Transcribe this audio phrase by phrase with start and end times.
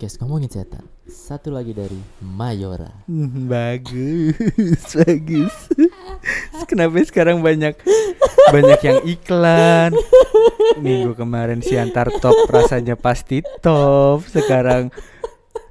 [0.00, 0.88] podcast ngomongin setan.
[1.04, 2.88] Satu lagi dari Mayora.
[3.04, 4.32] Hmm, bagus,
[4.96, 5.52] bagus.
[6.64, 7.76] Kenapa sekarang banyak
[8.48, 9.92] banyak yang iklan?
[10.80, 14.24] Minggu kemarin si antar top rasanya pasti top.
[14.24, 14.88] Sekarang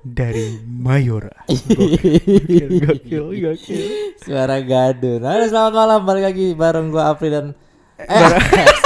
[0.06, 1.50] dari Mayora.
[1.50, 4.14] Gokil, gokil, gokil.
[4.22, 5.26] Suara gaduh.
[5.26, 7.58] Halo selamat malam balik lagi bareng gua Apri dan
[7.98, 8.78] eh,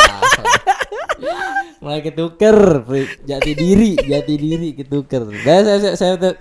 [1.83, 2.87] mulai ketuker
[3.27, 5.27] jati diri jati diri ketuker.
[5.43, 6.33] Dan saya saya saya, saya,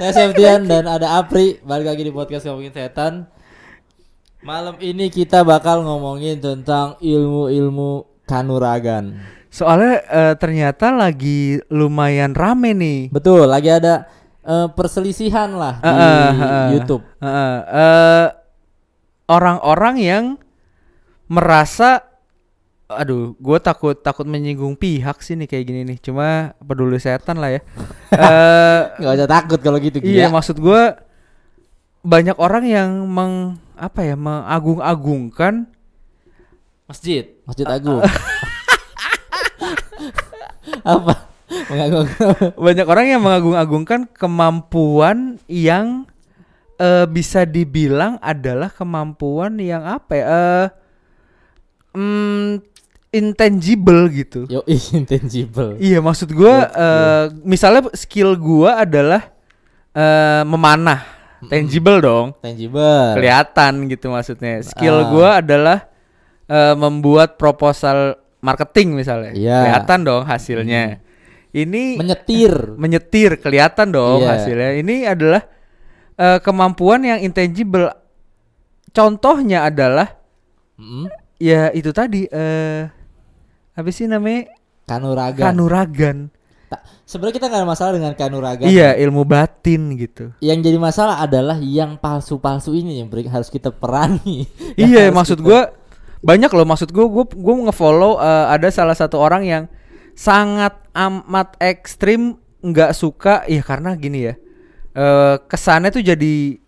[0.00, 1.60] saya Septian dan ada Apri.
[1.60, 3.28] Balik lagi di podcast ngomongin setan.
[4.40, 9.20] Malam ini kita bakal ngomongin tentang ilmu-ilmu kanuragan.
[9.52, 13.12] Soalnya eh, ternyata lagi lumayan rame nih.
[13.12, 14.08] betul lagi ada
[14.48, 18.26] eh, perselisihan lah di Eh, eh, eh, YouTube eh,
[19.28, 20.24] orang-orang yang
[21.28, 22.11] merasa
[22.98, 25.98] aduh gue takut takut menyinggung pihak sih nih kayak gini nih.
[26.02, 27.60] Cuma peduli setan lah ya.
[28.12, 30.36] Eh, nggak usah takut kalau gitu iya gila.
[30.36, 30.82] maksud gue
[32.04, 35.64] banyak orang yang meng apa ya mengagung-agungkan
[36.84, 37.32] masjid.
[37.48, 38.04] Masjid agung.
[40.84, 41.14] apa?
[41.72, 42.08] Mengagung
[42.68, 46.04] banyak orang yang mengagung-agungkan kemampuan yang
[46.76, 50.66] eh, bisa dibilang adalah kemampuan yang apa ya eh,
[51.96, 52.71] mm,
[53.12, 54.48] intangible gitu.
[54.48, 54.64] Yo
[54.96, 55.76] intangible.
[55.76, 59.28] Iya maksud gua Iya, eh, misalnya skill gua adalah
[59.92, 61.04] eh, memanah.
[61.42, 62.38] Tangible dong.
[62.38, 63.18] Tangible.
[63.18, 64.62] Kelihatan gitu maksudnya.
[64.62, 65.08] Skill Ah.
[65.10, 65.78] gua adalah
[66.48, 69.30] eh, membuat proposal marketing misalnya.
[69.32, 69.58] Iya.
[69.62, 70.98] kelihatan dong hasilnya.
[71.52, 72.52] Ini menyetir.
[72.82, 74.28] Menyetir kelihatan dong Iya.
[74.34, 74.70] hasilnya.
[74.80, 75.42] Ini adalah
[76.16, 77.92] eh, kemampuan yang intangible.
[78.90, 80.18] Contohnya adalah
[80.72, 81.06] Mm,
[81.36, 82.88] ya itu tadi eh
[83.72, 84.52] apa sih namanya
[84.84, 86.18] kanuragan kanuragan
[87.04, 90.32] sebenarnya kita nggak ada masalah dengan kanuragan Iya, ilmu batin gitu.
[90.40, 94.48] yang jadi masalah adalah yang palsu-palsu ini yang harus kita perangi
[94.80, 95.60] Yang iya, maksud kita- gua
[96.22, 99.64] banyak loh maksud gua gua gua ngefollow eh, ada salah satu orang yang
[100.16, 104.34] sangat amat ekstrim nggak suka ya karena gini ya.
[104.92, 106.61] eh kesannya tuh jadi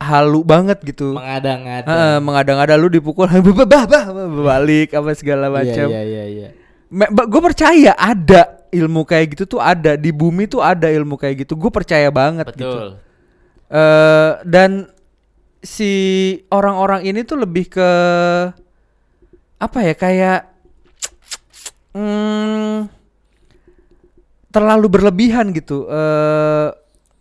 [0.00, 1.12] halu banget gitu.
[1.12, 3.28] mengada-ngada Heeh, mengada-ngada lu dipukul
[3.72, 4.04] bah bah
[4.40, 5.86] balik apa segala macam.
[5.92, 10.64] iya iya iya iya gue percaya ada ilmu kayak gitu tuh ada di bumi tuh
[10.64, 11.54] ada ilmu kayak gitu.
[11.54, 12.66] Gue percaya banget gitu.
[12.66, 12.88] betul
[13.70, 14.90] eh dan
[15.62, 15.92] si
[16.50, 17.90] orang-orang ini tuh lebih ke
[19.60, 20.40] apa ya kayak
[21.94, 22.88] hmm,
[24.50, 26.74] terlalu berlebihan gitu eh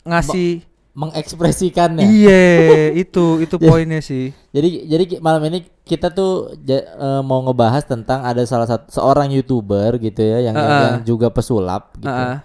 [0.10, 0.66] ngasih
[1.00, 2.44] mengekspresikannya iya
[3.04, 8.26] itu itu poinnya sih Jadi jadi malam ini kita tuh ja- eh, mau ngebahas tentang
[8.26, 10.84] ada salah satu seorang youtuber gitu ya yang yang, Heeh.
[10.84, 12.10] yang juga pesulap gitu.
[12.10, 12.38] Heeh.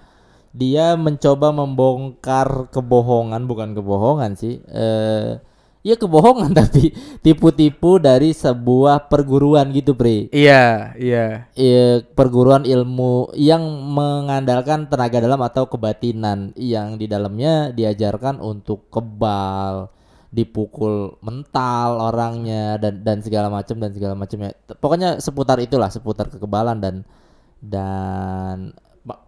[0.54, 4.62] Dia mencoba membongkar kebohongan bukan kebohongan sih.
[4.68, 5.40] Eh
[5.84, 10.32] ya kebohongan tapi tipu-tipu dari sebuah perguruan gitu, Pri.
[10.32, 13.62] iya iya Eh, perguruan ilmu yang
[13.92, 19.92] mengandalkan tenaga dalam atau kebatinan yang di dalamnya diajarkan untuk kebal,
[20.32, 24.56] dipukul mental orangnya dan dan segala macam dan segala macamnya.
[24.80, 27.04] Pokoknya seputar itulah, seputar kekebalan dan
[27.60, 28.72] dan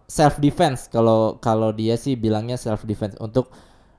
[0.09, 3.53] self defense kalau kalau dia sih bilangnya self defense untuk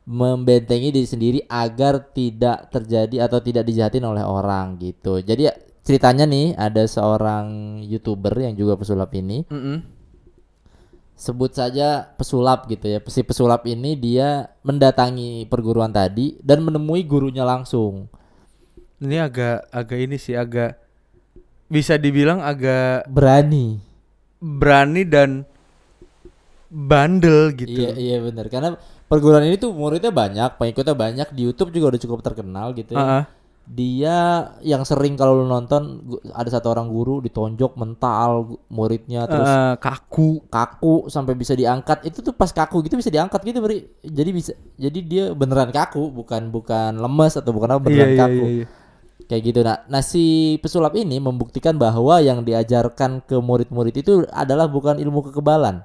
[0.09, 5.21] membentengi diri sendiri agar tidak terjadi atau tidak dijahatin oleh orang gitu.
[5.21, 5.53] Jadi ya,
[5.85, 9.85] ceritanya nih ada seorang youtuber yang juga pesulap ini Mm-mm.
[11.13, 13.05] sebut saja pesulap gitu ya.
[13.05, 18.09] Si pesulap ini dia mendatangi perguruan tadi dan menemui gurunya langsung.
[18.99, 20.75] ini agak agak ini sih agak
[21.69, 23.78] bisa dibilang agak Berani.
[24.41, 25.45] berani dan
[26.68, 27.80] bandel gitu.
[27.80, 31.28] Iya iya benar karena perguruan ini tuh muridnya banyak, pengikutnya banyak.
[31.32, 33.00] Di YouTube juga udah cukup terkenal gitu ya.
[33.00, 33.24] Heeh.
[33.68, 34.16] Dia
[34.65, 36.00] yang sering kalau lu nonton
[36.32, 40.41] ada satu orang guru ditonjok mental muridnya terus Eh, kaku.
[40.48, 42.00] kaku sampai bisa diangkat.
[42.03, 46.09] Itu tuh pas kaku gitu bisa diangkat gitu beri jadi bisa jadi dia beneran kaku
[46.09, 48.41] bukan bukan lemes atau bukan apa beneran Iya, iya, kaku.
[48.41, 48.66] iya, iya.
[49.28, 49.60] kayak gitu.
[49.60, 50.24] Nah nah si
[50.59, 55.84] pesulap ini membuktikan bahwa yang diajarkan ke murid-murid itu adalah bukan ilmu kekebalan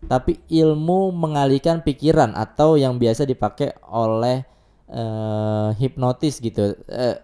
[0.00, 4.42] tapi ilmu mengalihkan pikiran atau yang biasa dipakai oleh
[4.86, 7.16] eh, hipnotis gitu Eh,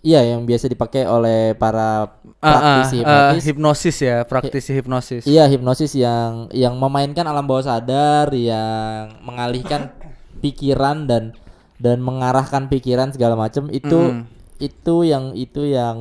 [0.00, 2.52] iya yang biasa dipakai oleh para Ah, ah,
[2.82, 8.30] praktisi eh, hipnotis hipnosis ya praktisi hipnosis Iya hipnosis yang yang memainkan alam bawah sadar,
[8.32, 9.94] yang mengalihkan
[10.38, 11.34] pikiran dan
[11.78, 14.22] dan mengarahkan pikiran segala macam itu Mm.
[14.58, 15.98] itu yang itu yang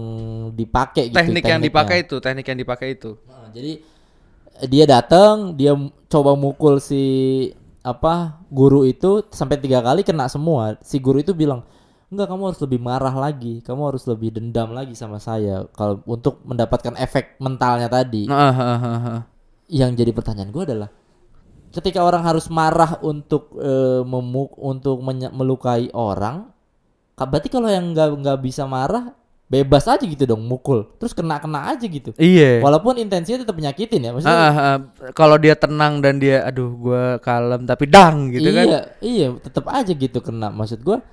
[0.53, 1.65] dipakai gitu teknik yang tekniknya.
[1.65, 3.81] dipakai itu teknik yang dipakai itu Nah, jadi
[4.67, 5.73] dia datang dia
[6.11, 7.03] coba mukul si
[7.81, 10.77] apa guru itu sampai tiga kali kena semua.
[10.85, 11.65] Si guru itu bilang
[12.11, 13.63] enggak kamu harus lebih marah lagi.
[13.65, 18.29] Kamu harus lebih dendam lagi sama saya kalau untuk mendapatkan efek mentalnya tadi.
[18.29, 19.21] Ah, ah, ah,
[19.71, 20.89] yang jadi pertanyaan gue adalah
[21.71, 24.99] ketika orang harus marah untuk eh, memuk untuk
[25.31, 26.51] melukai orang
[27.15, 29.13] berarti kalau yang nggak nggak bisa marah
[29.51, 32.59] bebas aja gitu dong mukul terus kena kena aja gitu Iya.
[32.59, 34.77] walaupun intensinya tetap nyakitin ya maksudnya Ah, ah, ah.
[35.11, 38.67] kalau dia tenang dan dia aduh gua kalem tapi dang gitu iya kan.
[38.99, 41.03] iya tetap aja gitu kena maksud gue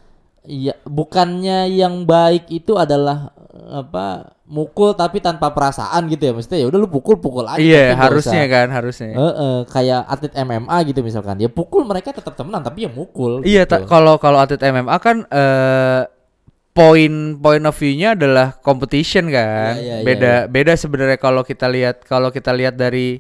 [0.45, 3.35] iya bukannya yang baik itu adalah
[3.69, 4.07] apa
[4.47, 8.47] mukul tapi tanpa perasaan gitu ya maksudnya ya udah lu pukul pukul aja Iya, harusnya
[8.47, 9.09] usah- kan, harusnya.
[9.11, 13.43] Eh, eh, kayak atlet MMA gitu misalkan ya pukul mereka tetap temenan tapi ya mukul
[13.43, 13.85] Iya, gitu.
[13.85, 16.01] kalau kalau atlet MMA kan eh
[16.71, 19.75] poin point of view-nya adalah competition kan.
[19.75, 23.19] Iya, iya, iya, beda beda sebenarnya kalau kita lihat kalau kita lihat dari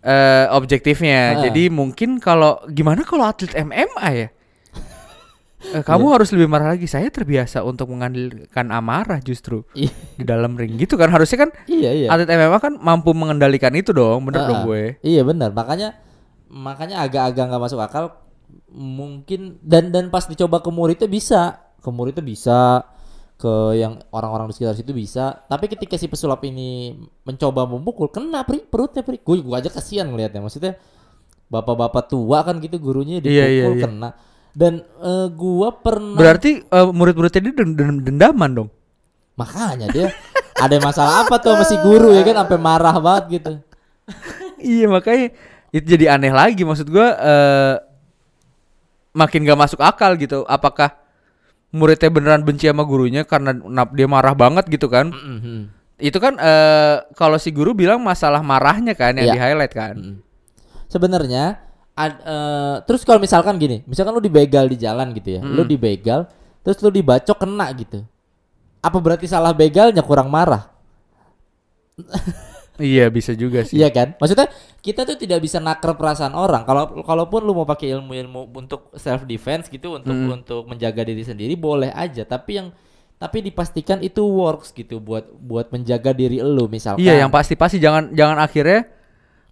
[0.00, 1.36] eh objektifnya.
[1.36, 1.42] Ah.
[1.44, 4.28] Jadi mungkin kalau gimana kalau atlet MMA ya?
[5.66, 6.86] Eh, kamu harus lebih marah lagi.
[6.86, 9.90] Saya terbiasa untuk mengandalkan amarah justru Iya.
[10.14, 11.10] di dalam ring gitu kan.
[11.10, 15.00] Harusnya kan iya iya atlet MMA kan mampu mengendalikan itu dong, bener Ah, dong gue.
[15.02, 15.96] iya benar makanya
[16.46, 18.14] makanya agak-agak nggak masuk akal
[18.70, 22.82] mungkin dan dan pas dicoba ke muridnya bisa ke muridnya bisa
[23.36, 25.38] ke yang orang-orang di sekitar situ bisa.
[25.46, 29.22] Tapi ketika si pesulap ini mencoba memukul kena pri perutnya pri.
[29.22, 30.74] Gue gua aja kasihan ngelihatnya maksudnya
[31.46, 33.84] bapak-bapak tua kan gitu gurunya dipukul Iya, iya, iya.
[33.86, 34.08] kena.
[34.50, 38.70] Dan eh, gua pernah Berarti eh, murid-muridnya dia dend- dend- dendaman dong.
[39.36, 40.08] makanya dia
[40.56, 42.40] ada masalah apa tuh sama si guru ya kan?
[42.40, 43.52] Sampai marah banget gitu.
[44.56, 45.36] Iya makanya
[45.68, 46.64] itu jadi aneh lagi.
[46.64, 47.74] Maksud gua eh
[49.12, 50.42] makin gak masuk akal gitu.
[50.48, 50.96] Apakah
[51.70, 55.58] muridnya beneran benci sama gurunya karena nap- dia marah banget gitu kan Mhm.
[55.98, 59.34] itu kan eh kalau si guru bilang masalah marahnya kan yang Iya.
[59.34, 60.16] di highlight kan Mm.
[60.86, 61.58] Sebenarnya
[61.92, 65.40] ad- eh, terus kalau misalkan gini, misalkan lu dibegal di jalan gitu ya.
[65.42, 66.30] Lu dibegal
[66.62, 68.06] terus lu dibacok kena gitu.
[68.78, 70.70] Apa berarti salah begalnya kurang marah?
[72.78, 74.14] iya bisa juga sih Iya kan?
[74.16, 74.48] Maksudnya
[74.80, 76.62] kita tuh tidak bisa naker perasaan orang.
[76.62, 81.56] Kalau kalaupun lu mau pakai ilmu-ilmu untuk self defense gitu untuk untuk menjaga diri sendiri
[81.56, 82.68] boleh aja, tapi yang
[83.16, 87.00] tapi dipastikan itu works gitu buat buat menjaga diri lu misalkan.
[87.00, 88.84] iya yang pasti pasti jangan jangan akhirnya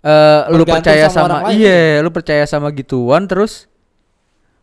[0.05, 3.65] eh lu percaya sama sama, iya lu percaya sama gituan terus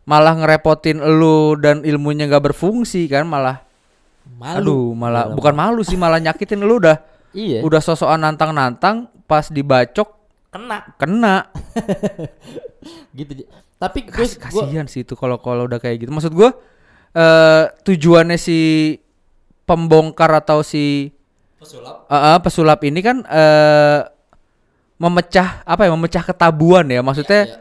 [0.05, 3.65] malah ngerepotin lu dan ilmunya nggak berfungsi kan malah
[4.37, 4.61] malu.
[4.61, 7.63] Aduh, malah Dalam- bukan malu sih, malah nyakitin lu udah Iya.
[7.63, 10.19] udah sosokan nantang-nantang pas dibacok
[10.51, 11.35] kena kena.
[13.17, 13.47] gitu.
[13.79, 16.11] Tapi gue Kas kasihan sih itu kalau kalau udah kayak gitu.
[16.11, 16.51] Maksud gua
[17.11, 18.99] eh tujuannya si
[19.63, 21.11] pembongkar atau si
[21.55, 23.99] pesulap eh, eh, pesulap ini kan eh
[24.99, 25.91] memecah apa ya?
[25.95, 26.99] Memecah ketabuan ya.
[27.01, 27.57] Maksudnya Iya,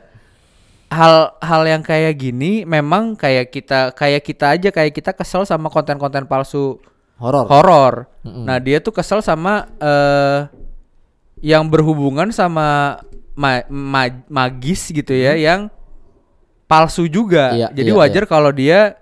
[0.91, 6.27] hal-hal yang kayak gini memang kayak kita kayak kita aja kayak kita kesel sama konten-konten
[6.27, 6.83] palsu
[7.21, 7.47] horor.
[7.47, 7.95] horor.
[8.25, 8.45] Mm-mm.
[8.49, 10.41] Nah, dia tuh kesel sama eh
[11.41, 13.01] yang berhubungan sama
[13.33, 15.69] ma- ma- magis gitu ya yang
[16.65, 17.53] palsu juga.
[17.57, 18.97] Iya, Jadi iya, wajar kalau dia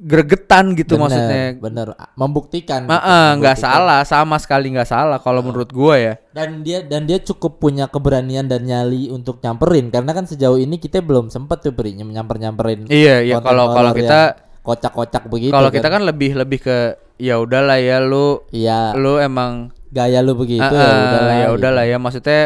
[0.00, 1.44] gregetan gitu Bener, maksudnya.
[1.60, 6.14] bener membuktikan Ma- gitu, eh, nggak salah, sama sekali nggak salah kalau menurut gua ya.
[6.32, 10.80] dan dia dan dia cukup punya keberanian dan nyali untuk nyamperin karena kan sejauh ini
[10.80, 15.72] kita belum sempet tuh beri nyamper nyamperin Iya, iya kalau kalau kita kocak-kocak begitu kalau
[15.72, 16.78] kita kan lebih lebih ke
[17.16, 18.92] ya udahlah ya lu iya.
[18.96, 21.56] lu emang gaya lu begitu Ah, ya ah, udahlah ya gitu.
[21.58, 21.96] udahlah ya.
[21.98, 22.42] Maksudnya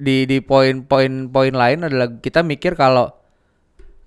[0.00, 3.12] di di poin-poin poin lain adalah kita mikir kalau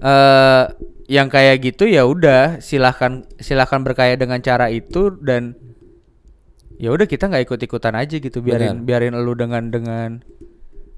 [0.01, 0.63] eh
[1.07, 5.53] yang kayak gitu ya udah silahkan silahkan berkaya dengan cara itu dan
[6.81, 8.41] ya udah kita nggak ikut ikutan aja gitu.
[8.41, 10.09] Biarin biarin lu dengan dengan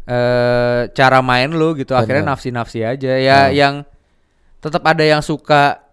[0.08, 1.94] eh cara main lu gitu.
[1.94, 2.34] Akhirnya Bener.
[2.34, 3.14] nafsi nafsi aja.
[3.20, 3.54] Ya Oh.
[3.54, 3.76] yang
[4.64, 5.85] tetap ada yang suka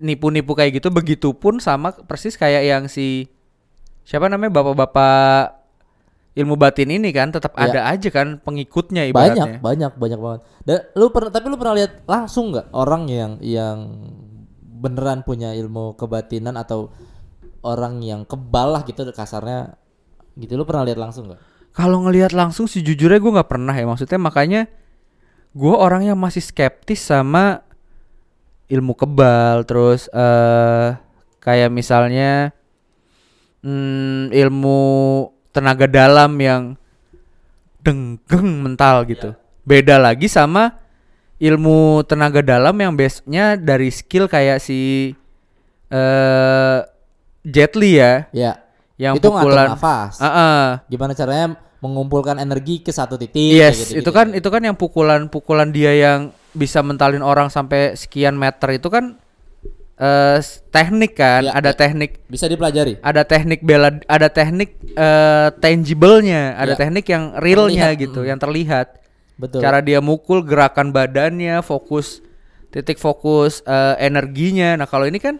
[0.00, 3.28] nipu-nipu kayak gitu begitupun sama persis kayak yang si
[4.02, 5.60] siapa namanya bapak-bapak
[6.34, 7.68] ilmu batin ini kan tetap Iya.
[7.68, 9.54] ada aja kan pengikutnya banyak ibaratnya.
[9.60, 13.78] banyak banyak banget dan lu pernah tapi lu pernah lihat langsung nggak orang yang yang
[14.80, 16.88] beneran punya ilmu kebatinan atau
[17.60, 19.76] orang yang kebal lah gitu kasarnya
[20.40, 21.40] gitu lu pernah lihat langsung nggak
[21.70, 24.66] Kalau ngelihat langsung sejujurnya gue nggak pernah ya maksudnya makanya
[25.54, 27.62] gue orang yang masih skeptis sama
[28.70, 30.94] ilmu kebal terus eh
[31.42, 32.54] kayak misalnya
[33.66, 34.80] hmm, ilmu
[35.50, 36.62] tenaga dalam yang
[37.82, 39.34] denggeng mental gitu.
[39.66, 40.78] Beda lagi sama
[41.40, 45.12] ilmu tenaga dalam yang base-nya dari skill kayak si
[45.90, 46.78] eh
[47.40, 48.52] Jet Li ya ya
[49.00, 50.64] yang itu pukulan nafas Ah, ah.
[50.92, 54.04] gimana caranya mengumpulkan energi ke satu titik Yes, gitu-gitu.
[54.04, 58.88] itu kan itu kan yang pukulan-pukulan dia yang bisa mentalin orang sampai sekian meter itu
[58.88, 59.16] kan
[59.96, 61.76] eh s- teknik kan, Ya, ada ya.
[61.76, 62.96] teknik bisa dipelajari.
[62.98, 66.78] ada teknik bela ada teknik eh tangible-nya, ada Ya.
[66.78, 68.26] teknik yang realnya Terlihat, gitu, mm.
[68.26, 68.86] yang terlihat.
[69.36, 69.60] Betul.
[69.60, 72.24] Cara dia mukul, gerakan badannya, fokus
[72.68, 74.74] titik fokus eh, energinya.
[74.74, 75.36] Nah, kalau ini kan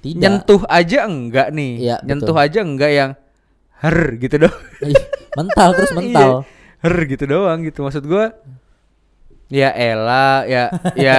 [0.00, 0.16] Tidak.
[0.16, 1.72] nyentuh aja enggak nih.
[1.80, 2.44] Iya, nyentuh betul.
[2.46, 3.10] aja enggak yang
[3.78, 4.58] her gitu doang.
[4.80, 4.96] Ih,
[5.34, 6.28] mental terus mental.
[6.46, 6.46] Iya,
[6.80, 7.82] her gitu doang gitu.
[7.82, 8.30] Maksud gua
[9.50, 10.62] ya elah ya
[11.10, 11.18] ya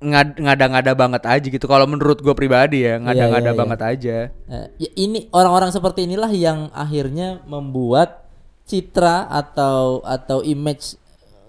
[0.00, 1.68] ngad ngada-ngada banget aja gitu.
[1.68, 3.60] Kalau menurut gua pribadi ya, ngada-ngada iya, iya.
[3.60, 4.16] banget aja.
[4.48, 8.24] Eh, ya ini orang-orang seperti inilah yang akhirnya membuat
[8.64, 10.96] citra atau atau image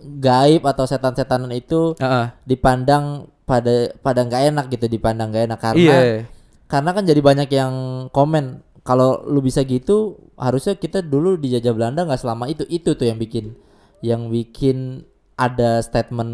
[0.02, 2.34] gaib atau setan-setanan itu Heeh.
[2.44, 6.20] dipandang pada pada nggak enak gitu dipandang nggak enak karena Iya.
[6.66, 7.74] karena kan jadi banyak yang
[8.10, 13.06] komen kalau lu bisa gitu harusnya kita dulu dijajah Belanda nggak selama itu itu tuh
[13.06, 13.54] yang bikin
[14.02, 15.06] yang bikin
[15.42, 16.34] ada statement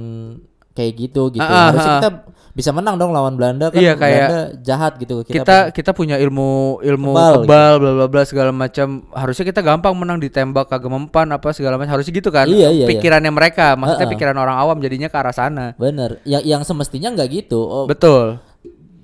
[0.77, 1.97] kayak gitu gitu Ah, harusnya ah.
[1.97, 2.09] kita
[2.53, 6.81] bisa menang dong lawan Belanda kan Iya, kayak Belanda jahat gitu Kita kita punya ilmu
[6.85, 9.05] ilmu Kebal, kebal, bla bla bla segala macam.
[9.13, 11.97] Harusnya kita gampang menang ditembak kagak mempan apa segala macam.
[11.97, 12.45] Harusnya gitu kan.
[12.49, 12.87] Iya, iya, iya.
[12.89, 14.13] Pikirannya mereka, maksudnya Ah, ah.
[14.13, 15.65] pikiran orang awam jadinya ke arah sana.
[15.77, 18.41] bener yang yang semestinya nggak gitu oh, Betul.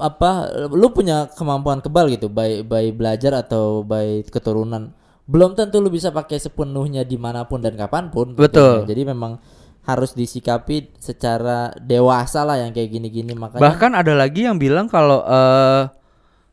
[0.02, 4.90] apa lu punya kemampuan kebal gitu by by belajar atau by keturunan
[5.24, 8.84] belum tentu lu bisa pakai sepenuhnya di mana pun dan kapan pun Betul.
[8.84, 8.90] tentunya.
[8.90, 9.40] jadi memang
[9.84, 15.20] harus disikapi secara dewasa lah yang kayak gini-gini makanya Bahkan ada lagi yang bilang kalau
[15.22, 15.92] eh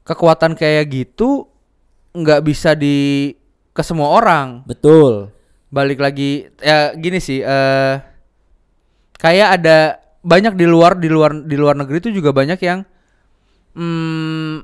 [0.03, 1.47] kekuatan kayak gitu
[2.11, 3.31] nggak bisa di
[3.71, 4.67] ke semua orang.
[4.67, 5.31] betul
[5.71, 7.95] Balik lagi ya gini sih eh
[9.15, 9.79] kayak ada
[10.21, 12.83] banyak di luar di luar di luar negeri itu juga banyak yang
[13.73, 14.55] hmm,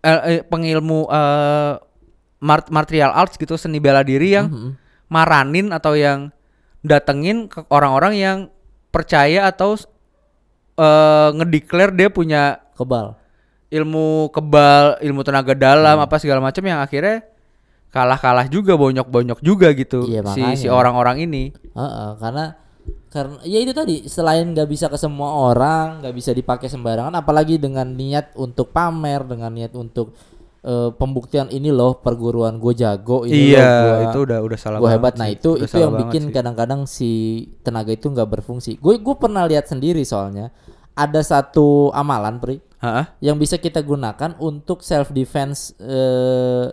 [0.00, 1.72] eh, eh, pengilmu eh
[2.38, 4.70] mart- martial arts gitu seni bela diri yang Mhm.
[5.08, 6.28] maranin atau yang
[6.84, 8.38] datengin ke orang-orang yang
[8.92, 9.74] percaya atau
[10.74, 13.16] eh ngedeclare dia punya kebal
[13.74, 16.06] ilmu kebal, ilmu tenaga dalam Hmm.
[16.06, 17.26] apa segala macam yang akhirnya
[17.90, 21.50] kalah-kalah juga bonyok-bonyok juga gitu Iya, si si orang-orang ini.
[21.74, 22.54] Heeh, karena
[23.10, 27.58] karena ya itu tadi selain nggak bisa ke semua orang nggak bisa dipakai sembarangan apalagi
[27.58, 30.14] dengan niat untuk pamer dengan niat untuk
[30.64, 34.78] eh, pembuktian ini loh perguruan gue jago ini iya, loh gua- itu udah udah salah
[34.80, 38.94] gue hebat nah itu Udah itu yang bikin kadang-kadang si tenaga itu nggak berfungsi gue
[38.96, 40.48] gue pernah lihat sendiri soalnya
[40.96, 43.16] ada satu amalan pri Hah?
[43.20, 46.72] yang bisa kita gunakan untuk self defense eh,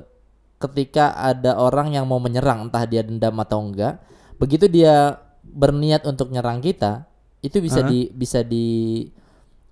[0.61, 3.97] ketika ada orang yang mau menyerang entah dia dendam atau enggak
[4.37, 7.09] begitu dia berniat untuk nyerang kita
[7.41, 7.89] itu bisa Hah?
[7.89, 8.67] di bisa di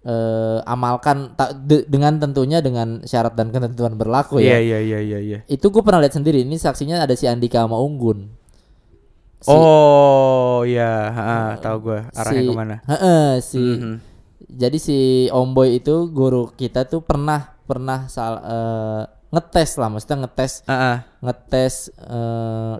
[0.02, 5.00] eh, amalkan ta- de- dengan tentunya dengan syarat dan ketentuan berlaku Iya ya iya iya
[5.00, 5.40] iya iya.
[5.46, 8.32] itu gue pernah lihat sendiri ini saksinya ada si Andika sama Unggun
[9.40, 12.76] Si- Oh iya, heeh, tahu gue arahnya si- ke mana.
[12.84, 13.96] Heeh, si Mhm.
[14.52, 14.98] jadi si
[15.30, 19.02] Om Boy itu guru kita tuh pernah pernah sal, eh,
[19.32, 20.98] ngetes lah maksudnya ngetes Heeh.
[21.24, 22.76] ngetes eh,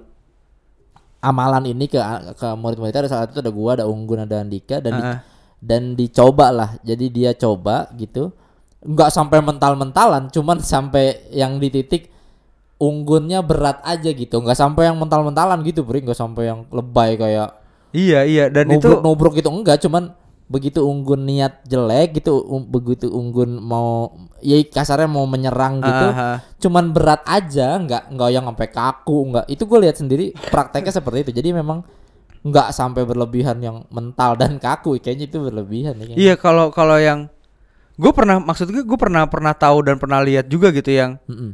[1.20, 2.00] amalan ini ke
[2.34, 5.20] ke murid-muridnya ada saat itu ada gua ada Unggun ada Andika dan di- Heeh.
[5.60, 6.70] Dan dicoba lah.
[6.82, 8.32] Jadi dia coba gitu.
[8.80, 12.08] Nggak sampai mental-mentalan cuman sampai yang di titik
[12.80, 14.40] unggunnya berat aja gitu.
[14.40, 18.46] Nggak sampai yang mental-mentalan gitu beri nggak sampai yang lebay kayak Iya iya.
[18.54, 19.50] Dan itu nubruk nubruk gitu.
[19.50, 20.14] Enggak cuman
[20.50, 26.42] begitu unggun niat jelek gitu um- begitu unggun mau ya kasarnya mau menyerang gitu Aha.
[26.62, 27.78] cuman berat aja.
[27.82, 29.46] Nggak nggak yang sampai kaku nggak.
[29.50, 31.32] Itu gue lihat sendiri prakteknya seperti itu.
[31.42, 31.84] Jadi memang
[32.40, 36.16] nggak sampai berlebihan yang mental dan kaku kayaknya itu berlebihan ya.
[36.16, 37.28] Iya kalau kalau yang
[38.00, 41.52] gue pernah maksud gue gue pernah pernah tahu dan pernah lihat juga gitu yang Mm-mm.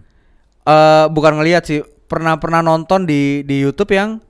[0.63, 4.21] eh bukan ngelihat sih pernah pernah nonton di di YouTube yang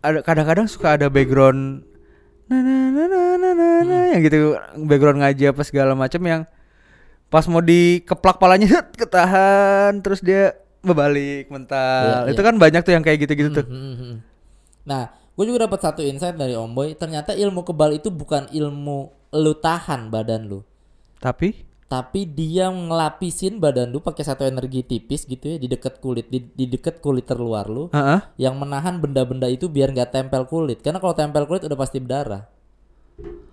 [0.00, 1.80] ada kadang-kadang suka ada background
[2.46, 4.12] na na na na na na na, Hmm.
[4.12, 4.38] yang gitu
[4.84, 6.42] background ngaji apa segala macam yang
[7.26, 12.46] pas mau dikeplak palanya ketahan terus dia berbalik mental Iya, itu iya.
[12.46, 14.14] kan banyak tuh yang kayak gitu-gitu tuh Mhm, mhm.
[14.86, 16.94] Nah, gue juga dapat satu insight dari Om Boy.
[16.94, 18.98] Ternyata ilmu kebal itu bukan ilmu
[19.36, 20.62] lu tahan badan lu,
[21.18, 26.26] tapi tapi dia ngelapisin badan lu pakai satu energi tipis gitu ya di dekat kulit,
[26.26, 28.20] di, di dekat kulit terluar lu, Heeh.
[28.42, 30.82] yang menahan benda-benda itu biar nggak tempel kulit.
[30.82, 32.42] Karena kalau tempel kulit udah pasti berdarah.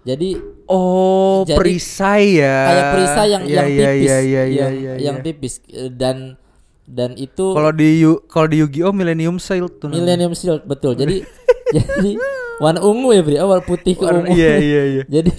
[0.04, 0.36] Jadi
[0.68, 5.54] oh Jadi, perisai ya kayak perisai yang Iya, yang iya, tipis, iya, yang yang tipis
[5.96, 6.36] dan
[6.86, 9.88] dan itu Kalau di Yu- kalau di Yu-Gi-Oh Millennium Shield tuh.
[9.88, 10.94] Millennium Shield betul.
[10.94, 11.24] Jadi
[11.76, 12.12] jadi
[12.58, 14.34] warna ungu ya Bri, awal putih ke Warna- ungu.
[14.34, 15.04] Iya iya iya.
[15.16, 15.32] jadi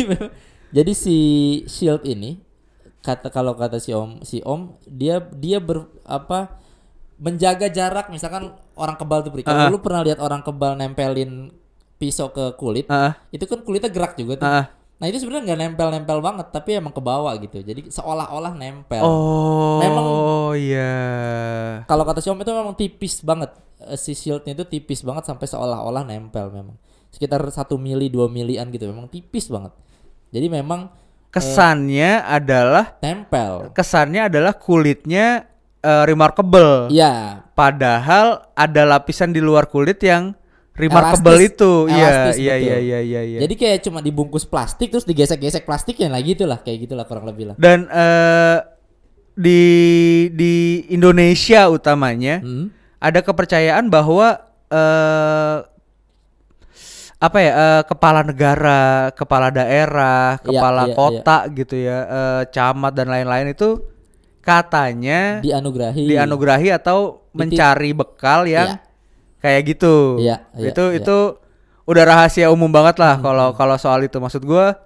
[0.71, 1.17] jadi si
[1.65, 2.41] Shield ini
[3.01, 6.57] kata kalau kata si Om si Om dia dia ber apa
[7.15, 9.43] menjaga jarak misalkan orang kebal tuh Bri.
[9.43, 11.53] Kalau lu pernah lihat orang kebal nempelin
[11.95, 14.47] pisau ke kulit, Ah, itu kan kulitnya gerak juga tuh.
[14.47, 14.67] ah.
[15.05, 17.61] Nah itu sebenarnya nggak nempel-nempel banget, tapi emang ke bawah gitu.
[17.61, 19.05] Jadi seolah-olah nempel.
[19.05, 20.09] Oh, Memang-
[20.57, 20.97] iya.
[21.85, 23.53] Kalau kata Xiaomi itu memang tipis banget.
[23.85, 26.81] Eh, Si shieldnya itu tipis banget sampai seolah-olah nempel memang.
[27.13, 29.77] Sekitar satu mili dua milian gitu, memang tipis banget.
[30.33, 30.89] Jadi memang
[31.29, 33.77] Kesannya adalah nempel.
[33.77, 35.45] kesannya adalah kulitnya
[35.85, 36.89] eh, remarkable.
[36.89, 40.33] Iya, Padahal ada lapisan di luar kulit yang
[40.75, 41.51] remarkable Elastis.
[41.51, 41.73] itu.
[41.87, 43.39] Iya, Elastis, iya, iya, iya, iya, iya.
[43.41, 47.51] Jadi kayak cuma dibungkus plastik terus digesek-gesek plastiknya lah gitu lah, kayak gitulah kurang lebih
[47.51, 47.57] lah.
[47.57, 48.59] Dan eh,
[49.35, 49.63] di
[50.31, 50.55] di
[50.89, 52.71] Indonesia utamanya Hmm.
[52.99, 54.39] ada kepercayaan bahwa
[54.69, 55.59] eh
[57.17, 62.93] apa ya eh, kepala negara, kepala daerah, Iya, kepala iya, kota gitu ya, eh, camat
[62.93, 63.81] dan lain-lain itu
[64.45, 66.05] katanya Dianugerahi.
[66.05, 68.84] dianugerahi atau mencari bekal yang Iya.
[69.45, 70.17] Kayak gitu.
[70.25, 70.93] Iya, iya, itu iya.
[70.97, 71.19] Hmm, itu
[71.85, 74.17] udah rahasia umum banget lah kalau kalau soal itu.
[74.17, 74.81] Maksud gua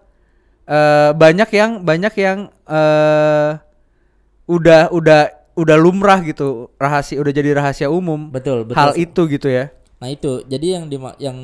[0.67, 3.51] eh banyak yang banyak yang eh
[4.51, 5.21] udah udah
[5.59, 8.79] udah lumrah gitu rahasia udah jadi rahasia umum Betul, betul.
[8.79, 9.71] hal itu gitu ya.
[9.99, 11.39] Nah itu, jadi yang di yang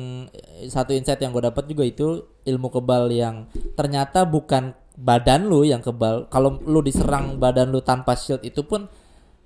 [0.71, 5.83] satu insight yang gue dapat juga itu ilmu kebal yang ternyata bukan badan lu yang
[5.83, 6.31] kebal.
[6.31, 8.87] Kalau lu diserang badan lu tanpa shield itu pun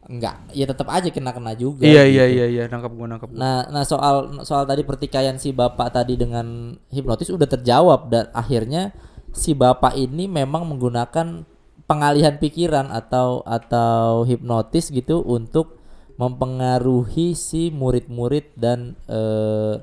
[0.10, 1.86] enggak, ya tetap aja kena kena juga.
[1.86, 2.18] Iya gitu.
[2.18, 3.30] iya iya iya nangkap gua nangkap.
[3.30, 3.38] gua.
[3.38, 8.90] Nah, nah soal soal tadi pertikaian si bapak tadi dengan hipnotis udah terjawab dan akhirnya
[9.32, 11.46] si bapak ini memang menggunakan
[11.86, 15.78] pengalihan pikiran atau atau hipnotis gitu untuk
[16.20, 19.80] mempengaruhi si murid-murid dan eh,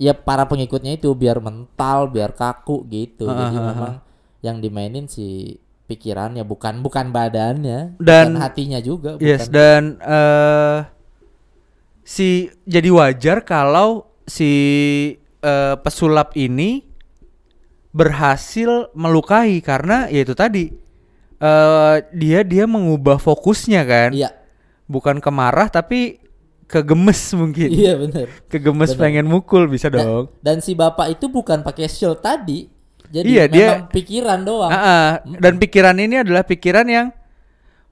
[0.00, 3.30] ya para pengikutnya itu biar mental, biar kaku gitu.
[3.30, 4.02] Jadi memang
[4.42, 5.60] yang dimainin si
[5.92, 10.78] pikirannya bukan bukan badannya Dan- bukan hatinya juga Yes bukan dan eh
[12.02, 14.50] si jadi wajar kalau si
[15.44, 16.88] eh, pesulap ini
[17.92, 20.72] berhasil melukai karena ya itu tadi
[21.42, 24.10] eh dia dia mengubah fokusnya kan?
[24.16, 24.32] Iya.
[24.88, 26.22] Bukan ke marah tapi
[26.64, 27.68] ke gemes mungkin.
[27.68, 28.26] Iya bener.
[28.48, 29.00] Ke gemes bener.
[29.04, 30.24] pengen mukul bisa Dan- dong.
[30.40, 32.71] Dan, si bapak itu bukan pakai shield tadi.
[33.12, 34.72] Jadi Iya, dia- pikiran doang.
[34.72, 35.10] Ah, ah.
[35.20, 37.06] dan pikiran ini adalah pikiran yang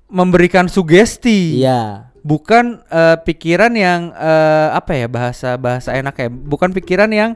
[0.08, 2.10] memberikan sugesti Iya.
[2.20, 7.30] bukan eh, pikiran yang eh, apa ya bahasa bahasa enak ya bukan pikiran yang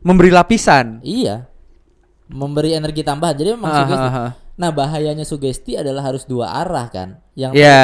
[0.00, 1.48] memberi lapisan Iya.
[2.24, 3.34] Memberi energi tambahan.
[3.34, 4.06] Jadi memang Ah, sugesti.
[4.06, 4.32] ah, ah.
[4.54, 7.18] Nah, bahayanya sugesti adalah harus dua arah kan.
[7.34, 7.82] Yang ya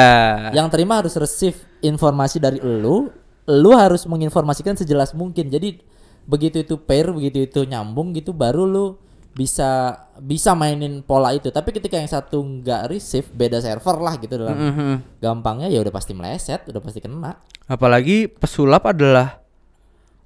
[0.49, 3.11] yang terima harus receive informasi dari elu,
[3.43, 5.51] elu harus menginformasikan sejelas mungkin.
[5.51, 5.83] Jadi
[6.23, 8.95] begitu itu pair, begitu itu nyambung gitu baru lu
[9.31, 11.47] bisa bisa mainin pola itu.
[11.47, 14.93] Tapi ketika yang satu nggak receive, beda server lah gitu dalam Mhm.
[15.17, 17.39] gampangnya ya udah pasti meleset, udah pasti kena.
[17.65, 19.39] apalagi pesulap adalah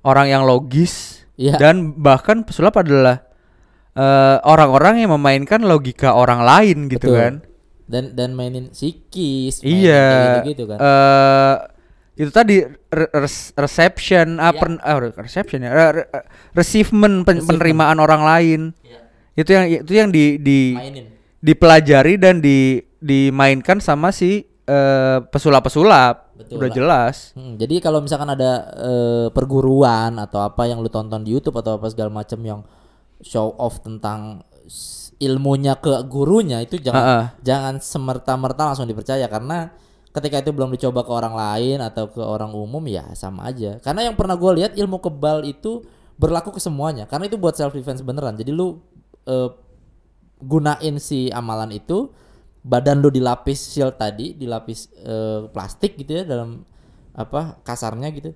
[0.01, 1.55] orang yang logis Iya.
[1.55, 3.21] dan bahkan pesulap adalah
[3.93, 7.15] eh, orang-orang yang memainkan logika orang lain gitu Betul.
[7.15, 7.33] kan
[7.85, 10.77] Dan dan mainin psikis, mainin iya kayak gitu kan.
[10.81, 11.55] eh,
[12.15, 13.11] itu tadi re-
[13.55, 14.49] reception Iya.
[14.49, 16.09] apa ah, re- reception ya re- re-
[16.53, 17.47] receivement pen- Receivement.
[17.49, 18.99] penerimaan orang lain Iya.
[19.35, 21.05] itu yang itu yang di, di Mainin.
[21.39, 26.73] dipelajari dan di dimainkan sama si eh, pesulap-pesulap Betul udah lah.
[26.73, 31.55] jelas Hmm, jadi kalau misalkan ada eh, perguruan atau apa yang lu tonton di YouTube
[31.55, 32.59] atau apa segala macam yang
[33.19, 34.41] show off tentang
[35.17, 37.19] ilmunya ke gurunya itu jangan Ha-ha.
[37.39, 39.71] jangan semerta-merta langsung dipercaya karena
[40.15, 43.77] ketika itu belum dicoba ke orang lain atau ke orang umum ya sama aja.
[43.83, 45.83] Karena yang pernah gue lihat ilmu kebal itu
[46.15, 48.39] berlaku ke semuanya karena itu buat self defense beneran.
[48.39, 48.79] Jadi lu
[49.27, 49.51] eh,
[50.39, 52.11] gunain si amalan itu
[52.65, 56.63] badan lu dilapis shield tadi dilapis eh, plastik gitu ya dalam
[57.15, 58.35] apa kasarnya gitu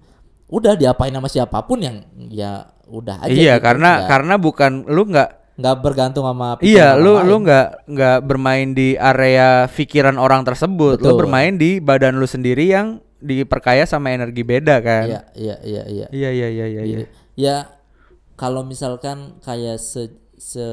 [0.50, 3.66] udah diapain sama siapa pun yang ya udah aja iya gitu.
[3.70, 8.72] karena Nggak- karena bukan lu nggak nggak bergantung sama iya lu lu nggak nggak bermain
[8.72, 11.20] di area pikiran orang tersebut lu Betul.
[11.20, 16.08] bermain di badan lu sendiri yang diperkaya sama energi beda kan iya iya iya iya
[16.08, 16.84] iya iya iya iya.
[16.88, 17.04] Gitu.
[17.36, 17.56] ya
[18.40, 20.64] kalau misalkan kayak se se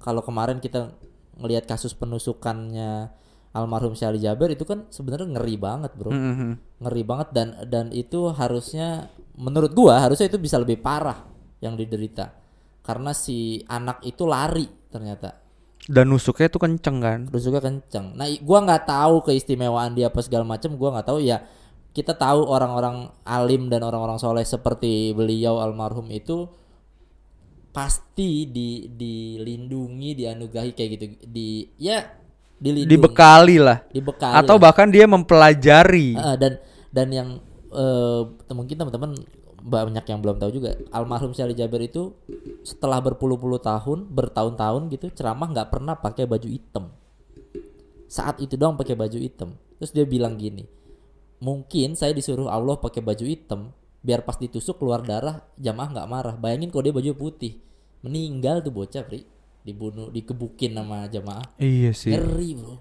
[0.00, 0.96] kalau kemarin kita
[1.36, 3.12] ngelihat kasus penusukannya
[3.52, 6.80] almarhum Syahli Jaber itu kan sebenarnya ngeri banget bro Mhm.
[6.80, 11.28] ngeri banget dan dan itu harusnya menurut gua harusnya itu bisa lebih parah
[11.60, 12.32] yang diderita
[12.88, 15.44] karena si anak itu lari ternyata.
[15.84, 17.20] Dan nusuknya tuh kenceng kan?
[17.28, 18.16] Rusuknya kenceng.
[18.16, 21.20] Nah gua nggak tahu keistimewaan dia apa segala macam gua nggak tahu.
[21.20, 21.44] Ya
[21.92, 26.48] kita tahu orang-orang alim dan orang-orang soleh seperti beliau almarhum itu
[27.76, 31.04] pasti di dilindungi dianugerahi kayak gitu.
[31.28, 32.08] Di ya
[32.56, 33.84] dilindungi, dibekali lah.
[33.84, 34.64] Dibekali atau lah.
[34.64, 36.16] bahkan dia mempelajari.
[36.16, 36.52] Heeh, dan
[36.88, 37.28] dan yang
[37.68, 38.22] eh,
[38.56, 39.12] mungkin teman-teman
[39.58, 40.78] banyak yang belum tahu juga.
[40.94, 42.14] Almarhum Syahli Jabir itu
[42.62, 46.94] setelah berpuluh-puluh tahun bertahun-tahun gitu ceramah nggak pernah pakai baju hitam.
[48.08, 49.58] Saat itu doang pakai baju hitam.
[49.78, 50.66] Terus dia bilang gini
[51.38, 53.70] mungkin saya disuruh Allah pakai baju hitam
[54.02, 56.34] biar pas ditusuk keluar darah jamaah nggak marah.
[56.38, 57.58] Bayangin kalau dia baju putih.
[58.02, 59.26] Meninggal tuh bocah pri.
[59.66, 61.44] Dibunuh dikebukin sama jamaah.
[61.58, 62.14] Iya sih.
[62.14, 62.74] Ngeri bro.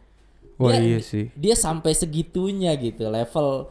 [0.57, 1.29] Wah, Dia- iya sih.
[1.37, 3.69] dia sampai segitunya gitu level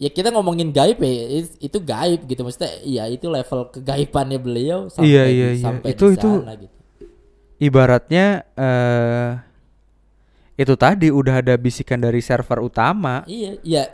[0.00, 1.12] ya kita ngomongin gaib ya
[1.44, 2.40] it- itu gaib gitu.
[2.40, 5.60] Maksudnya ya itu level kegaibannya beliau sampai Iya, iya, iya.
[5.60, 6.68] sampai Itu- itu- gitu.
[7.60, 9.30] ibaratnya eh
[10.56, 13.24] itu tadi udah ada bisikan dari server utama.
[13.24, 13.84] Iya iya.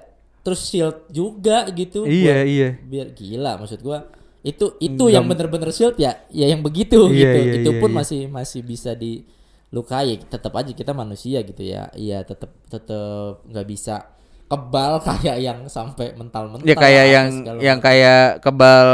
[0.43, 2.69] Terus shield juga gitu iya buat- iya.
[2.79, 4.07] biar gila maksud gua.
[4.47, 7.39] Itu itu yang bener-bener shield ya ya yang begitu Iya, gitu.
[7.43, 7.99] iya, itu iya, pun iya.
[7.99, 10.23] masih masih bisa dilukai.
[10.23, 11.91] Tetap aja kita manusia gitu ya.
[11.99, 14.07] Iya tetap tetap nggak bisa
[14.47, 17.27] kebal kayak yang sampai mental-mental ya kayak yang
[17.63, 17.87] yang macam.
[17.91, 18.89] kayak kebal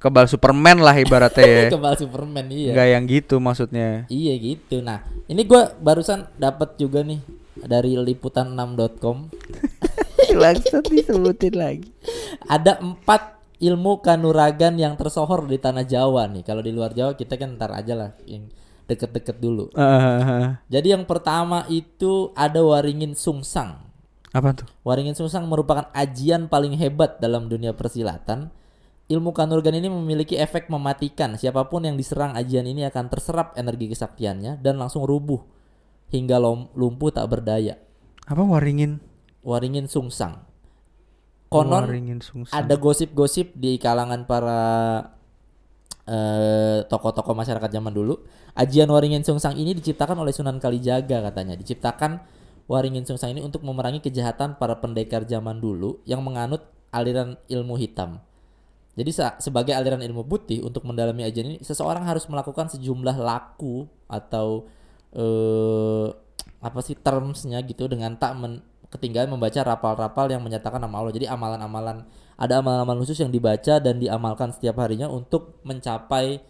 [0.00, 5.04] kebal Superman lah ibaratnya ya kebal Superman iya nggak yang gitu maksudnya iya gitu nah
[5.30, 7.20] ini gua barusan dapat juga nih
[7.60, 9.16] dari liputan6.com
[10.42, 11.90] langsung disebutin lagi
[12.48, 16.42] ada empat ilmu kanuragan yang tersohor di tanah Jawa nih.
[16.42, 18.48] Kalau di luar Jawa kita kan ntar aja lah yang
[18.88, 19.70] deket-deket dulu.
[19.76, 23.89] Eh, Jadi yang pertama itu ada waringin sungsang.
[24.30, 28.54] Apa tuh Waringin sungsang merupakan ajian paling hebat dalam dunia persilatan.
[29.10, 31.34] Ilmu kanuragan ini memiliki efek mematikan.
[31.34, 35.42] Siapa pun yang diserang ajian ini akan terserap energi kesaktiannya dan langsung rubuh
[36.14, 36.38] hingga
[36.78, 37.74] lumpuh tak berdaya.
[38.30, 39.02] apa waringin
[39.42, 40.46] Waringin sungsang.
[41.50, 44.62] Konon waringin sungsang ada gosip-gosip di kalangan para
[46.06, 48.14] eh, tokoh-tokoh masyarakat zaman dulu.
[48.58, 51.54] Ajian Waringin Sungsang ini diciptakan oleh Sunan Kalijaga katanya.
[51.54, 52.18] Diciptakan
[52.70, 58.22] Waringin Sungsang ini untuk memerangi kejahatan para pendekar zaman dulu yang menganut aliran ilmu hitam.
[58.94, 59.10] Jadi
[59.42, 64.70] sebagai aliran ilmu putih untuk mendalami ajian ini seseorang harus melakukan sejumlah laku atau
[65.10, 66.08] eh
[66.60, 71.14] apa sih termsnya gitu dengan tak men- ketinggalan membaca rapal-rapal yang menyatakan nama Allah.
[71.14, 72.06] Jadi amalan-amalan
[72.38, 76.42] ada amalan-amalan khusus yang dibaca dan diamalkan setiap harinya untuk mencapai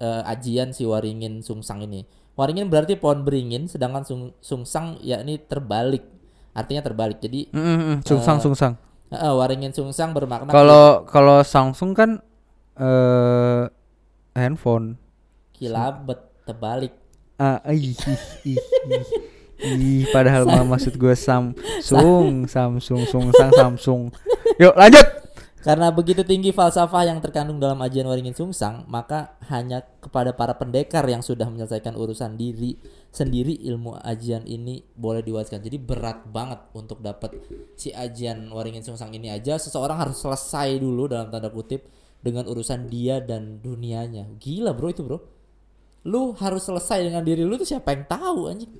[0.00, 2.04] eh, ajian si waringin sungsang ini.
[2.36, 6.04] Waringin berarti pohon beringin, sedangkan sung- sungsang yakni terbalik.
[6.52, 7.16] Artinya terbalik.
[7.18, 8.72] Jadi Mm, mm, mm, sungsang Eh, sungsang
[9.08, 12.10] eh, waringin sungsang bermakna kalau kalau Samsung kan
[12.76, 13.62] eh
[14.32, 15.00] handphone
[15.52, 16.92] kilabet terbalik.
[17.36, 19.04] ah ih, ih, ih, ih.
[19.56, 24.12] Ih, padahal mah maksud gue Samsung Samsung Sungsang Samsung
[24.56, 25.04] yuk lanjut
[25.66, 31.02] Karena begitu tinggi falsafah yang terkandung dalam ajian waringin sungsang, maka hanya kepada para pendekar
[31.10, 32.78] yang sudah menyelesaikan urusan diri
[33.10, 35.58] sendiri ilmu ajian ini boleh diwariskan.
[35.58, 37.34] Jadi berat banget untuk dapat
[37.74, 41.90] si ajian waringin sungsang ini aja seseorang harus selesai dulu dalam tanda kutip
[42.22, 44.38] dengan urusan dia dan dunianya.
[44.38, 45.18] Gila bro itu bro.
[46.06, 48.70] Lu harus selesai dengan diri lu tuh siapa yang tahu anjing.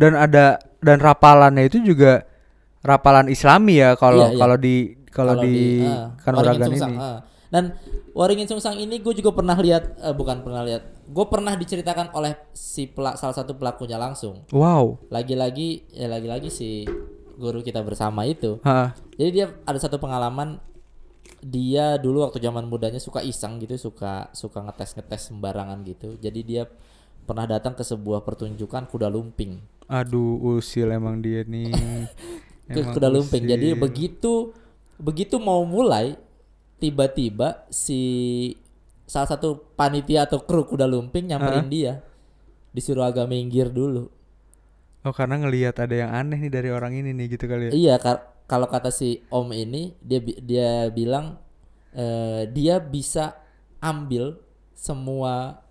[0.00, 2.24] dan ada dan rapalannya itu juga
[2.80, 4.40] rapalan Islami ya kalau Iya, iya.
[4.40, 7.18] kalau di kalau di, ah, kanuragan Waringin Sungsang, ini ah.
[7.50, 7.64] Dan
[8.14, 12.38] Waringin Sungsang ini gue juga pernah lihat, eh, bukan pernah lihat, gue pernah diceritakan oleh
[12.54, 14.46] si pelak, salah satu pelakunya langsung.
[14.54, 16.86] wow Lagi-lagi, ya lagi-lagi si
[17.40, 18.62] guru kita bersama itu.
[18.62, 20.60] ha Jadi dia ada satu pengalaman
[21.40, 26.20] dia dulu waktu zaman mudanya suka iseng gitu, suka suka ngetes ngetes sembarangan gitu.
[26.20, 26.68] Jadi dia
[27.24, 29.58] pernah datang ke sebuah pertunjukan kuda lumping.
[29.90, 31.66] aduh usil emang dia nih
[32.74, 33.42] ke Emang kuda lumping.
[33.42, 34.54] Jadi begitu
[35.00, 36.14] begitu mau mulai
[36.76, 38.00] tiba-tiba si
[39.04, 41.94] salah satu panitia atau kru kuda lumping nyamperin dia.
[42.70, 44.06] Disuruh agak minggir dulu.
[45.00, 47.94] oh karena ngelihat ada yang aneh nih dari orang ini nih gitu kali ya Iya,
[47.96, 51.40] kar- kalau kata si Om ini dia bi- dia bilang
[51.90, 53.32] eh, dia bisa
[53.80, 54.36] ambil
[54.76, 55.64] semua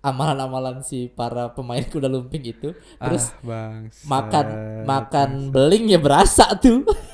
[0.00, 4.46] amalan-amalan si para pemain kuda lumping itu terus ah, makan
[4.86, 6.86] makan beling ya berasa tuh.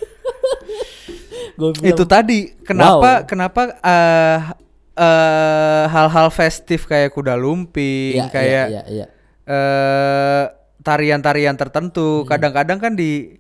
[1.61, 3.27] Gua bilang, itu tadi kenapa Wow.
[3.27, 4.39] kenapa eh
[4.97, 9.07] eh, hal-hal festif kayak kuda lumping Iya, kayak iya, iya, iya.
[9.47, 10.45] eh
[10.81, 11.61] tarian-tarian Hmm.
[11.61, 13.37] tertentu kadang-kadang kan di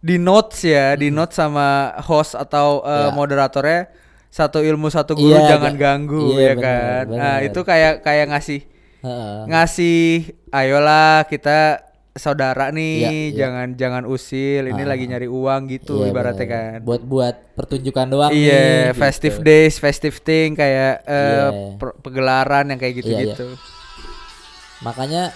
[0.00, 1.68] di notes ya di notes sama
[2.00, 3.10] host atau eh, Iya.
[3.12, 3.80] moderatornya
[4.28, 7.46] satu ilmu satu guru Iya, jangan ga- ganggu iya, ya bener, kan nah bener.
[7.46, 8.60] itu kayak kayak ngasih
[9.00, 9.38] Heeh.
[9.46, 10.00] ngasih
[10.50, 11.58] ayolah kita
[12.12, 13.30] saudara nih Iya, iya.
[13.36, 14.88] jangan jangan usil ini Ah.
[14.88, 16.54] lagi nyari uang gitu Iya, ibaratnya bener.
[16.74, 18.98] kan Buat buat pertunjukan doang Iya, nih, gitu.
[18.98, 21.46] festive days, festive thing kayak eh, Iya.
[21.76, 23.46] per- pegelaran yang kayak Iya, gitu-gitu.
[24.80, 25.30] Makanya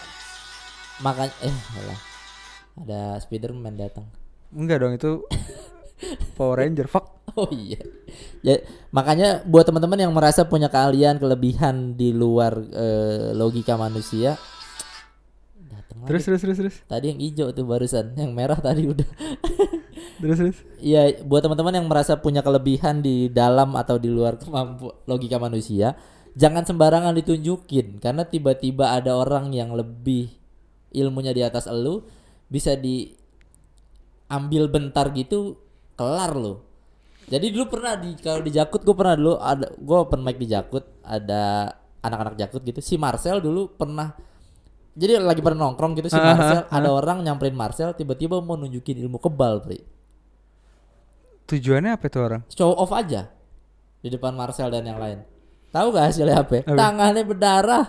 [1.01, 2.01] makanya eh alah.
[2.75, 4.07] Ada Spiderman datang.
[4.51, 5.23] Enggak dong itu
[6.37, 7.23] Power Ranger fuck.
[7.35, 7.79] Oh iya.
[8.41, 14.39] Ya, makanya buat teman-teman yang merasa punya keahlian kelebihan di luar eh, logika manusia
[16.05, 16.29] Terus lagi.
[16.29, 16.77] terus terus terus.
[16.87, 19.09] Tadi yang hijau tuh barusan, yang merah tadi udah.
[20.15, 20.59] Terus terus.
[20.79, 25.99] Iya, buat teman-teman yang merasa punya kelebihan di dalam atau di luar kemampu logika manusia,
[26.39, 30.31] jangan sembarangan ditunjukin karena tiba-tiba ada orang yang lebih
[30.95, 32.07] ilmunya di atas elu
[32.47, 35.59] bisa diambil bentar gitu
[35.99, 36.63] kelar lo.
[37.25, 40.47] Jadi dulu pernah di kalau di Jakut gue pernah dulu ada gue open mic di
[40.47, 41.73] Jakut ada
[42.05, 42.85] anak-anak Jakut gitu.
[42.85, 44.13] Si Marcel dulu pernah
[44.95, 48.99] jadi lagi pada nongkrong gitu si Marcel ah, ada orang nyamperin Marcel tiba-tiba mau nunjukin
[48.99, 49.83] ilmu kebal, Pri
[51.45, 52.43] Tujuannya apa tuh orang?
[52.49, 53.29] show off aja
[54.01, 55.21] di depan Marcel dan yang lain.
[55.69, 56.63] Tahu gak hasilnya apa?
[56.63, 56.73] Apa?
[56.73, 57.85] Tangannya berdarah.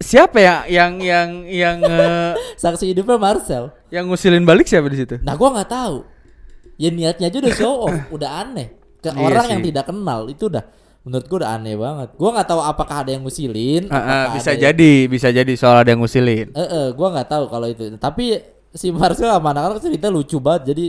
[0.00, 3.68] Siapa ya yang yang yang eh, Saksi hidupnya Marcel.
[3.88, 5.20] yang ngusilin balik siapa di situ?
[5.20, 5.96] Nah, gua nggak tahu.
[6.74, 8.72] Ya niatnya aja udah show off, udah aneh.
[8.98, 9.52] Ke Iya orang sih.
[9.52, 10.64] yang tidak kenal itu udah
[11.00, 12.08] menurut gua udah aneh banget.
[12.20, 15.52] Gua nggak tahu apakah ada yang ngusilin, ah, apakah bisa ada yang- jadi, bisa jadi
[15.56, 16.52] soal ada yang ngusilin.
[16.52, 17.88] Eh, eh, gua nggak tahu kalau itu.
[17.96, 18.24] Tapi
[18.76, 20.76] si Marcel sama anak-anak cerita lucu banget.
[20.76, 20.86] Jadi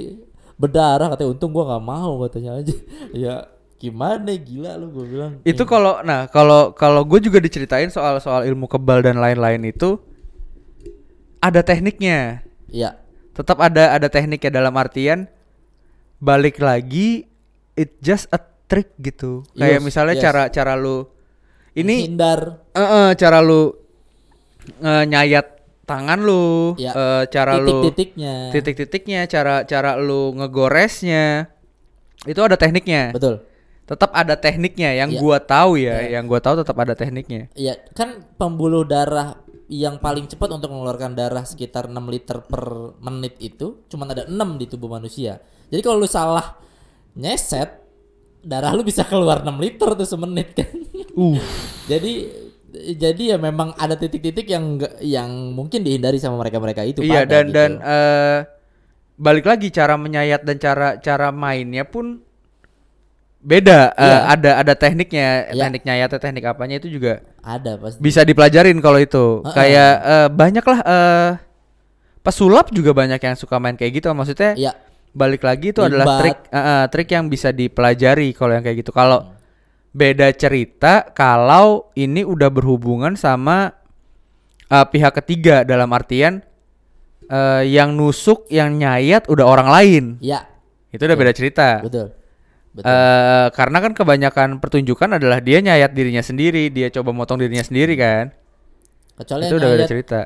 [0.60, 2.76] berdarah katanya untung gua nggak mau katanya aja.
[3.24, 3.36] ya
[3.82, 5.34] gimana gila lu gua bilang.
[5.48, 9.98] Itu kalau nah kalau kalau gue juga diceritain soal soal ilmu kebal dan lain-lain itu
[11.42, 12.46] ada tekniknya.
[12.70, 13.00] Iya.
[13.34, 15.26] Tetap ada ada tekniknya dalam artian
[16.22, 17.26] balik lagi
[17.74, 19.44] it just a trick gitu.
[19.52, 20.24] Kayak Yes, misalnya yes.
[20.24, 21.04] cara cara lu
[21.76, 23.76] ini hindar eh, eh, cara lu
[24.80, 25.48] eh, nyayat
[25.84, 26.96] tangan lu, Ya.
[26.96, 28.36] eh, cara lu titik-titiknya.
[28.56, 31.52] titik-titiknya, cara cara lu ngegoresnya.
[32.24, 33.12] Itu ada tekniknya.
[33.12, 33.44] Betul.
[33.84, 35.20] Tetap ada tekniknya yang Iya.
[35.20, 36.16] gua tahu ya, Iya.
[36.16, 37.52] yang gua tahu tetap ada tekniknya.
[37.60, 39.36] Iya, kan pembuluh darah
[39.68, 44.56] yang paling cepat untuk mengeluarkan darah sekitar 6 liter per menit itu cuma ada 6
[44.60, 45.40] di tubuh manusia.
[45.72, 46.60] Jadi kalau lu salah
[47.16, 47.81] nyeset,
[48.42, 50.70] darah lu bisa keluar 6 liter tuh semenit kan.
[51.14, 51.38] Uh.
[51.92, 52.14] jadi
[52.72, 57.46] jadi ya memang ada titik-titik yang yang mungkin dihindari sama mereka-mereka itu Iya pada dan
[57.48, 57.56] gitu.
[57.56, 58.38] dan eh
[59.20, 62.24] balik lagi cara menyayat dan cara cara mainnya pun
[63.42, 63.92] beda.
[63.94, 64.20] Eh, Iya.
[64.30, 65.62] ada ada tekniknya, Iya.
[65.68, 67.98] teknik nyayatnya, teknik apanya itu juga ada pasti.
[68.00, 69.42] bisa dipelajarin kalau itu.
[69.44, 69.54] Heeh.
[69.54, 71.32] Kayak eh, banyak lah eh
[72.22, 74.08] pesulap juga banyak yang suka main kayak gitu.
[74.14, 74.72] Maksudnya Iya,
[75.12, 78.92] balik lagi itu adalah trik eh, trik yang bisa dipelajari kalau yang kayak gitu.
[78.96, 79.36] Kalau
[79.92, 83.76] beda cerita kalau ini udah berhubungan sama
[84.72, 86.40] eh, pihak ketiga dalam artian
[87.28, 90.04] eh, yang nusuk, yang nyayat udah orang lain.
[90.24, 90.48] iya,
[90.92, 91.84] Itu udah beda cerita.
[91.84, 92.16] betul.
[92.72, 92.88] Betul.
[92.88, 98.00] Eh, karena kan kebanyakan pertunjukan adalah dia nyayat dirinya sendiri, dia coba motong dirinya sendiri
[98.00, 98.32] kan.
[99.20, 100.22] Kecuali itu yang udah beda cerita.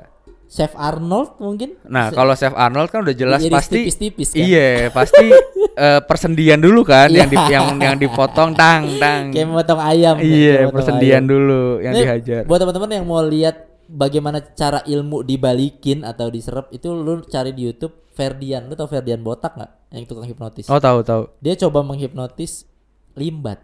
[0.45, 1.73] Chef Arnold mungkin.
[1.84, 4.39] Nah, kalau Chef Arnold kan udah jelas pasti tipis-tipis kan?
[4.39, 5.25] Iya, pasti
[5.86, 7.49] eh, persendian dulu kan yang di, Iya.
[7.51, 9.34] yang yang dipotong tang tang.
[9.34, 10.15] kayak motong ayam.
[10.17, 11.34] Iya, persendian ayam.
[11.34, 12.41] dulu yang Nih, dihajar.
[12.45, 13.55] Buat teman-teman yang mau lihat
[13.86, 18.65] bagaimana cara ilmu dibalikin atau diserap itu lu cari di YouTube Ferdian.
[18.65, 19.71] Lu tau Ferdian botak nggak?
[19.91, 20.65] Yang tukang hipnotis.
[20.67, 21.27] Oh, tahu tahu.
[21.39, 22.69] Dia coba menghipnotis
[23.13, 23.60] limbat,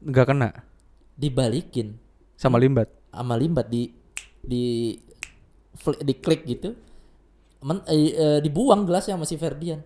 [0.00, 0.48] Nggak kena
[1.14, 1.96] dibalikin
[2.34, 2.90] sama limbat.
[3.08, 3.94] sama limbat di
[4.42, 4.92] di
[5.74, 6.74] fli- di klik gitu.
[7.60, 9.80] Men, eh, eh, dibuang gelasnya sama si Ferdian.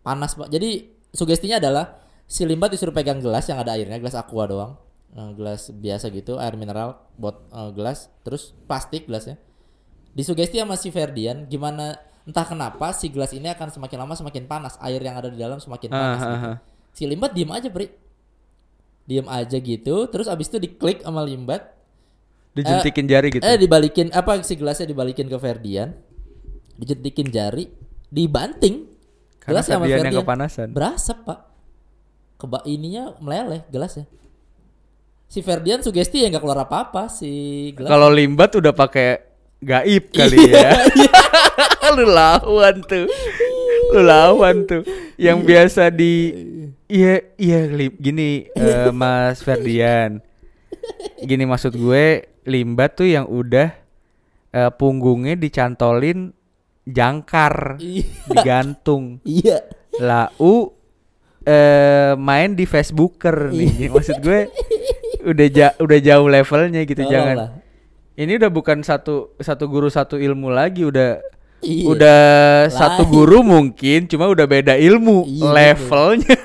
[0.00, 0.48] Panas, Pak.
[0.48, 4.72] Jadi sugestinya adalah si limbat disuruh pegang gelas yang ada airnya, gelas aqua doang.
[5.08, 9.36] Eh, gelas biasa gitu, air mineral buat eh, gelas, terus plastik gelasnya.
[10.12, 14.76] Disugesti sama si Ferdian gimana entah kenapa si gelas ini akan semakin lama semakin panas,
[14.80, 16.36] air yang ada di dalam semakin panas Ah, ah, gitu.
[16.44, 16.56] ah.
[16.92, 17.88] Si limbat diem aja, Bri.
[19.04, 21.72] Diem aja gitu, terus abis itu diklik sama limbat,
[22.58, 23.42] Dijentikin jari gitu.
[23.46, 25.94] Eh dibalikin apa si gelasnya dibalikin ke Ferdian.
[26.78, 27.70] Dijentikin jari,
[28.10, 28.86] dibanting.
[29.38, 30.68] Karena Gelasnya sama Ferdian yang kepanasan.
[30.74, 31.38] Berasap, Pak.
[32.38, 34.06] Keba ininya meleleh gelasnya.
[35.28, 37.30] Si Ferdian sugesti ya nggak keluar apa-apa si
[37.74, 37.90] gelas.
[37.90, 39.20] Kalau limbat udah pakai
[39.58, 41.92] gaib kali Iya, ya.
[41.98, 43.10] Lu lawan tuh.
[43.92, 44.86] Lu lawan tuh.
[45.18, 46.14] Yang biasa di
[46.88, 47.68] Iya, iya
[48.00, 50.24] gini eh, Mas Ferdian.
[51.20, 53.68] Gini maksud gue limbat tuh yang udah
[54.48, 56.32] eh, punggungnya dicantolin
[56.82, 58.04] jangkar Iya.
[58.26, 59.20] digantung.
[59.22, 59.60] Iya.
[59.98, 60.72] Lau
[61.44, 63.88] eh main di Facebooker nih.
[63.88, 64.48] Maksud gue
[65.22, 67.36] udah ja- udah jauh levelnya gitu Tolong jangan.
[67.38, 67.50] lah.
[68.14, 71.20] Ini udah bukan satu satu guru satu ilmu lagi udah
[71.58, 71.84] Iya.
[71.86, 72.20] udah
[72.68, 73.12] satu Lain.
[73.12, 76.36] guru mungkin cuma udah beda ilmu Iya, levelnya.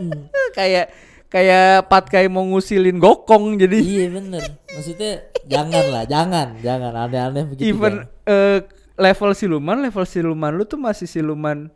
[0.54, 0.86] kayak
[1.28, 4.42] kayak Patkai mau ngusilin gokong jadi Iya bener.
[4.68, 5.12] Maksudnya
[5.44, 7.68] jangan lah, jangan, jangan aneh-aneh begitu.
[7.68, 8.26] even jangan.
[8.26, 8.58] eh,
[8.96, 11.68] level siluman level siluman lu tuh masih siluman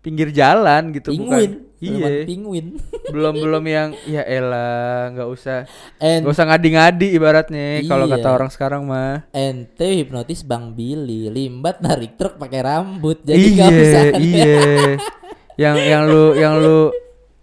[0.00, 1.24] pinggir jalan gitu Penguin.
[1.24, 1.42] bukan
[1.78, 2.66] iya Penguin.
[3.08, 5.64] belum belum yang ya elah nggak usah
[5.96, 8.12] nggak usah ngadi-ngadi ibaratnya kalau Iya.
[8.14, 13.20] kata orang sekarang mah ente hipnotis Bang Billy, limbat narik truk pakai rambut.
[13.22, 14.58] Jadi nggak iya iya
[15.62, 16.92] yang yang lu yang lu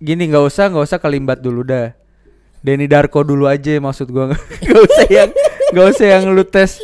[0.02, 1.94] gini nggak usah nggak usah kelimbat dulu dah
[2.60, 4.34] Denny Darko dulu aja maksud gua
[4.66, 5.30] nggak usah yang
[5.72, 6.82] nggak usah yang lu tes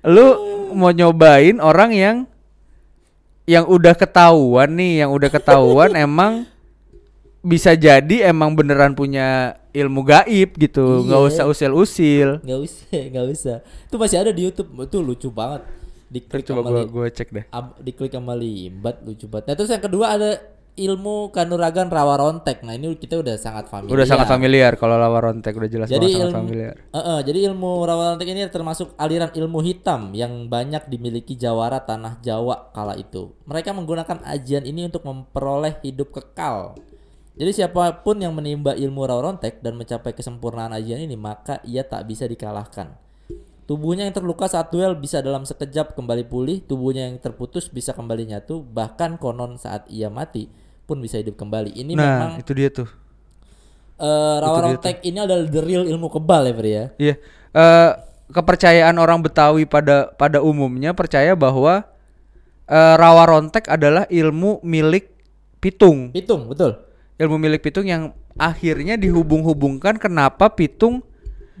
[0.00, 0.26] lu
[0.72, 2.16] mau nyobain orang yang
[3.44, 6.46] yang udah ketahuan nih yang udah ketahuan emang
[7.40, 11.28] bisa jadi emang beneran punya ilmu gaib gitu nggak Iya.
[11.30, 13.56] usah usil-usil nggak usah, nggak usah.
[13.86, 14.68] Itu masih ada di YouTube.
[14.76, 15.64] Itu lucu banget.
[16.10, 17.44] Diklik coba sama gua li- gua cek deh
[17.80, 19.44] diklik sama limbat lucu banget.
[19.46, 20.30] Nah, terus yang kedua ada
[20.80, 22.64] ilmu kanuragan rawa rontek.
[22.64, 23.92] Nah, ini kita udah sangat familiar.
[24.00, 27.20] udah sangat familiar kalau lawa rontek udah jelas Jadi banget sangat ilmu, familiar Eh, eh,
[27.28, 32.72] jadi ilmu rawa rontek ini termasuk aliran ilmu hitam yang banyak dimiliki jawara tanah Jawa
[32.72, 33.36] kala itu.
[33.44, 36.80] Mereka menggunakan ajian ini untuk memperoleh hidup kekal.
[37.36, 41.84] Jadi siapa pun yang menimba ilmu rawa rontek dan mencapai kesempurnaan ajian ini maka ia
[41.84, 42.96] tak bisa dikalahkan.
[43.70, 48.26] Tubuhnya yang terluka saat duel bisa dalam sekejap kembali pulih, tubuhnya yang terputus bisa kembali
[48.26, 50.50] nyatu, bahkan konon saat ia mati
[50.90, 51.70] pun bisa hidup kembali.
[51.70, 52.90] Ini memang nah itu dia tuh
[54.02, 56.84] eh, rawa rontek ini adalah the real ilmu kebal ya, Fri ya.
[56.98, 57.14] Iya,
[57.54, 57.90] eh,
[58.34, 61.86] kepercayaan orang Betawi pada pada umumnya percaya bahwa
[62.66, 65.14] eh, rawa rontek adalah ilmu milik
[65.62, 66.74] pitung, Hitung, betul.
[67.20, 71.06] ilmu milik pitung yang akhirnya dihubung-hubungkan kenapa pitung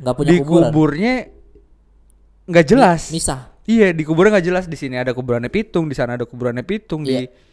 [0.00, 0.40] nggak punya kuburan.
[0.40, 1.14] dikuburnya
[2.48, 3.12] nggak jelas.
[3.14, 3.52] Misah.
[3.68, 4.64] Iya, di kuburan nggak jelas.
[4.66, 7.49] Di sini ada kuburannya pitung, di sana ada kuburannya pitung, di Iya.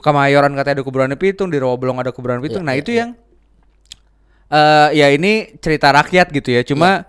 [0.00, 2.64] Kemayoran katanya ada kuburannya pitung, di Rawablong ada kuburan pitung.
[2.64, 2.98] Iya, nah iya, itu iya.
[3.04, 3.10] yang
[4.46, 6.62] eh ya ini cerita rakyat gitu ya.
[6.64, 7.04] Cuma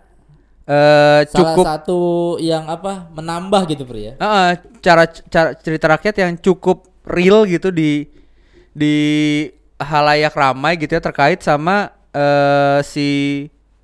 [0.67, 1.99] eh Salah cukup satu
[2.43, 4.13] yang apa menambah gitu Pri ya.
[4.19, 4.49] Heeh,
[4.84, 8.03] cara cara cerita rakyat yang cukup real gitu di
[8.75, 8.95] di
[9.80, 13.08] halayak ramai gitu ya terkait sama eh si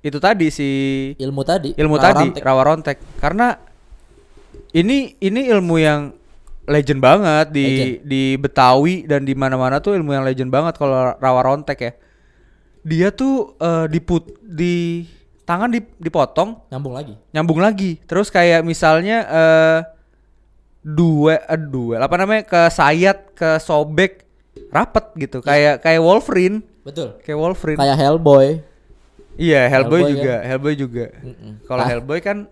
[0.04, 0.68] itu tadi si
[1.16, 1.72] Ilmu tadi.
[1.72, 2.42] ilmu rawa tadi rantek.
[2.44, 3.56] rawa rontek karena
[4.76, 6.12] ini ini ilmu yang
[6.64, 7.66] legend banget di
[8.00, 11.92] di Betawi dan di mana-mana tuh ilmu yang legend banget kalau rawa rontek ya.
[12.84, 15.04] Dia tuh eh, diput di
[15.44, 16.64] tangan dip- dipotong.
[16.68, 17.14] Nyambung lagi.
[17.30, 18.00] nyambung lagi.
[18.04, 19.78] Terus kayak misalnya eh
[20.84, 24.24] dua eh, duel apa namanya ke sayat ke sobek
[24.68, 25.40] rapet gitu.
[25.40, 26.60] Kayak kayak Wolverine.
[26.84, 27.16] Betul.
[27.24, 27.80] kayak Wolverine.
[27.80, 28.48] Kayak Hellboy.
[29.34, 30.34] iya Hellboy, Hellboy juga.
[30.44, 31.06] Hellboy juga.
[31.24, 31.52] Mm-mm.
[31.64, 31.88] kalau Ah.
[31.88, 32.46] Hellboy kan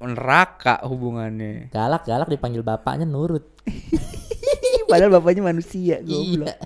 [0.00, 3.44] neraka hubungannya Galak-galak dipanggil bapaknya nurut.
[4.90, 6.56] padahal bapaknya manusia Iya.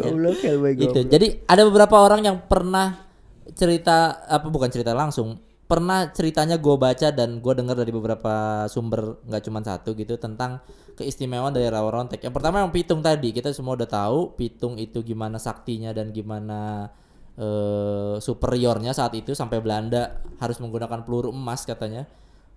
[0.00, 1.00] goblok Hellboy gitu.
[1.04, 3.04] Jadi ada beberapa orang yang pernah
[3.52, 9.18] cerita apa bukan cerita langsung pernah ceritanya gue baca dan gue dengar dari beberapa sumber
[9.26, 10.62] nggak cuma satu gitu tentang
[10.94, 12.22] keistimewaan dari rawa rontek.
[12.22, 16.88] Yang pertama yang pitung tadi kita semua udah tahu pitung itu gimana saktinya dan gimana
[17.34, 22.06] eh, superiornya saat itu sampai Belanda harus menggunakan peluru emas katanya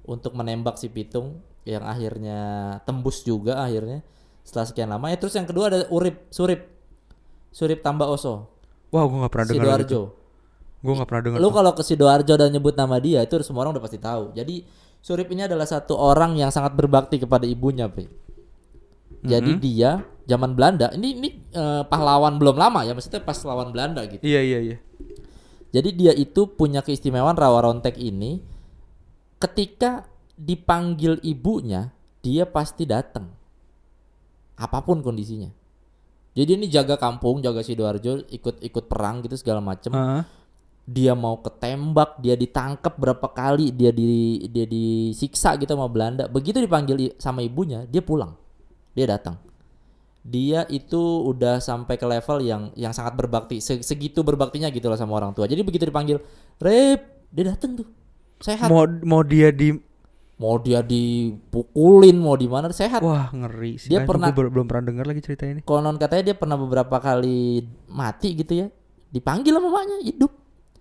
[0.06, 2.40] untuk menembak si pitung yang akhirnya
[2.88, 4.02] tembus juga akhirnya
[4.46, 5.12] setelah sekian lama.
[5.12, 6.66] Ya terus yang kedua ada urip surip
[7.50, 8.48] surip tambah oso
[8.90, 10.02] wah gue nggak pernah dengar Sidoarjo.
[10.80, 13.78] gue nggak pernah dengar Lu kalau ke Sidoarjo dan nyebut nama dia itu semua orang
[13.78, 14.34] udah pasti tahu.
[14.34, 14.56] Jadi
[15.00, 18.12] Surip ini adalah satu orang yang sangat berbakti kepada ibunya, Pri.
[19.24, 19.64] Jadi Mm-hmm.
[19.64, 19.92] dia
[20.28, 24.20] zaman Belanda, ini ini eh, pahlawan belum lama ya, maksudnya pas lawan Belanda gitu.
[24.20, 24.78] iya iya iya
[25.70, 28.44] Jadi dia itu punya keistimewaan rawa rontek ini
[29.40, 33.32] ketika dipanggil ibunya, dia pasti datang.
[34.60, 35.48] Apa pun kondisinya.
[36.36, 40.24] Jadi ini jaga kampung, jaga Sidoarjo, ikut-ikut perang gitu segala macem Heeh.
[40.88, 46.28] dia mau ketembak, dia ditangkap berapa kali, dia di dia disiksa gitu sama Belanda.
[46.32, 48.36] Begitu dipanggil sama ibunya, dia pulang.
[48.94, 49.36] Dia datang.
[50.24, 55.00] Dia itu udah sampai ke level yang yang sangat berbakti, Se- segitu berbaktinya gitu loh
[55.00, 55.48] sama orang tua.
[55.48, 56.20] Jadi begitu dipanggil,
[56.60, 57.88] "Rep," dia datang tuh.
[58.40, 58.68] Sehat.
[58.68, 59.76] mau mau dia di
[60.40, 63.04] Mau dia dipukulin, mau di mana sehat.
[63.04, 66.36] wah ngeri sih Dia pernah- gua belum, pernah dengar lagi cerita ini Konon katanya dia
[66.36, 68.68] pernah beberapa kali mati gitu ya.
[69.12, 70.32] Dipanggil sama mamanya hidup.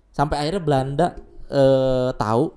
[0.09, 1.07] Sampai akhirnya Belanda
[1.49, 2.55] eh tahu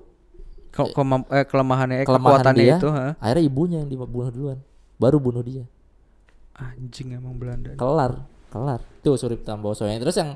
[0.69, 3.07] Ke- kemam- eh, kelemahannya eh, kelemahan kekuatannya dia, itu ha?
[3.17, 4.59] akhirnya ibunya yang dibunuh duluan
[4.95, 5.63] baru bunuh dia
[6.53, 10.35] anjing emang Belanda kelar kelar itu Surip Tamboso yang terus yang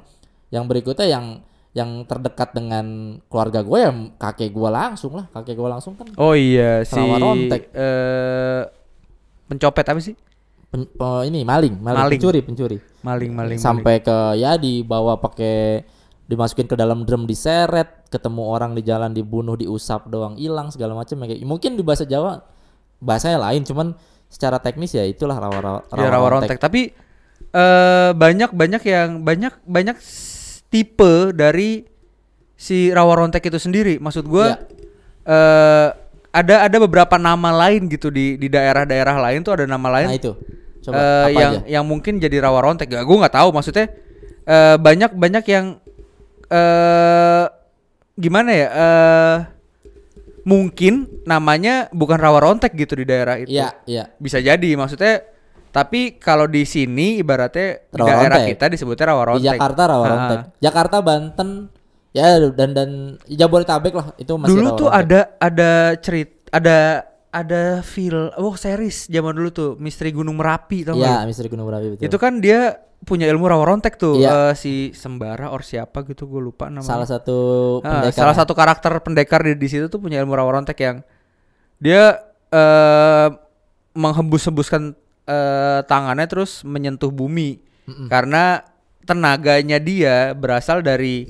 [0.49, 1.39] yang berikutnya yang
[1.76, 2.86] yang terdekat dengan
[3.28, 7.19] keluarga gue ya kakek gue langsung lah kakek gue langsung kan oh iya si Rawa
[7.19, 7.67] rontek.
[7.69, 8.61] eh
[9.45, 10.15] pencopet apa sih
[10.71, 12.11] pen- pe- ini maling maling, Maling.
[12.15, 15.84] pencuri pencuri maling maling sampai ke ya dibawa pakai
[16.26, 21.19] dimasukin ke dalam drum diseret ketemu orang di jalan dibunuh diusap doang hilang segala macam
[21.21, 22.39] ya kayak mungkin di bahasa Jawa
[22.97, 23.93] bahasanya lain cuman
[24.26, 26.57] secara teknis ya itulah rawa rawa, Ya, rawa rontek.
[26.57, 26.89] Tapi
[27.51, 29.95] eh banyak banyak yang banyak banyak
[30.70, 31.86] tipe dari
[32.55, 33.99] si rawa rontek itu sendiri.
[33.99, 34.57] Maksud gua Ya.
[35.26, 35.89] eh
[36.36, 40.07] ada ada beberapa nama lain gitu di di daerah-daerah lain tuh ada nama lain.
[40.11, 40.34] Nah itu.
[40.86, 41.61] Coba apa yang aja?
[41.80, 42.91] yang mungkin jadi rawa rontek.
[42.91, 43.88] Gak, gue nggak tahu maksudnya
[44.45, 45.66] eh banyak banyak yang
[46.51, 47.45] eh
[48.16, 48.68] gimana ya?
[48.70, 49.38] eh
[50.45, 53.49] mungkin namanya bukan rawa rontek gitu di daerah itu.
[53.49, 54.13] Iya, iya.
[54.22, 55.26] Bisa jadi maksudnya
[55.76, 58.49] tapi kalau di sini ibaratnya di Rawa daerah rontek.
[58.49, 59.47] kita disebutnya rawa Di rontek.
[59.51, 60.09] Jakarta rawa Ah.
[60.09, 60.39] rontek.
[60.57, 61.49] Jakarta, Banten,
[62.09, 62.89] ya dan dan
[63.26, 65.01] Jabodetabek lah itu masih Dulu rawa tuh rontek.
[65.03, 66.78] ada ada cerit ada
[67.30, 71.28] ada feel oh series zaman dulu tuh Misteri Gunung Merapi tau Iya?
[71.28, 72.07] Misteri Gunung Merapi betul.
[72.07, 74.49] Itu kan dia punya ilmu rawa rontek tuh Iya.
[74.49, 76.88] eh, si Sembara or siapa gitu gue lupa namanya.
[76.88, 77.38] salah satu
[77.82, 78.15] Ah, pendekar.
[78.17, 81.03] salah satu karakter pendekar di, di situ tuh punya ilmu rawa rontek yang
[81.78, 82.15] dia
[82.47, 83.28] eh
[83.93, 84.95] menghembus-hembuskan
[85.26, 87.61] eh, tangannya terus menyentuh bumi.
[87.86, 88.09] Mm-mm.
[88.09, 88.65] karena
[89.05, 91.30] tenaganya dia berasal dari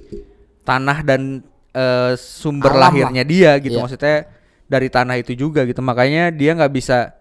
[0.64, 1.43] tanah dan
[1.76, 3.76] eh, sumber Alam lahirnya dia gitu.
[3.76, 3.84] Iya.
[3.84, 4.18] maksudnya
[4.66, 5.84] dari tanah itu juga gitu.
[5.84, 7.12] Makanya dia nggak bisa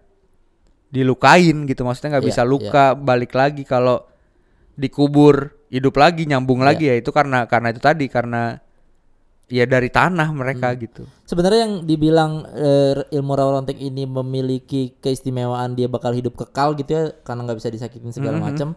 [0.87, 1.83] dilukain gitu.
[1.83, 3.67] Maksudnya nggak Iya, bisa luka balik lagi.
[3.67, 4.07] Kalau
[4.79, 6.67] dikubur hidup lagi nyambung Iya.
[6.71, 8.07] lagi ya itu karena karena itu tadi.
[8.07, 8.55] Karena
[9.45, 10.79] ya dari tanah mereka Hmm.
[10.81, 16.73] gitu Sebenarnya yang dibilang eh, ilmu rawa rontek ini memiliki keistimewaan dia bakal hidup kekal
[16.73, 18.45] gitu ya karena nggak bisa disakitin segala Mhm.
[18.45, 18.69] macam.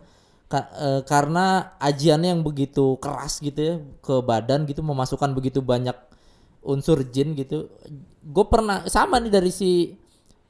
[0.48, 5.92] Ka- eh, karena ajiannya yang begitu keras gitu ya ke badan gitu memasukkan begitu banyak
[6.64, 7.68] unsur jin gitu.
[8.24, 9.96] Gue pernah sama nih dari si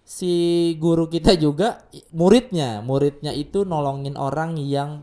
[0.02, 0.32] si
[0.78, 5.02] guru kita juga muridnya, muridnya itu nolongin orang yang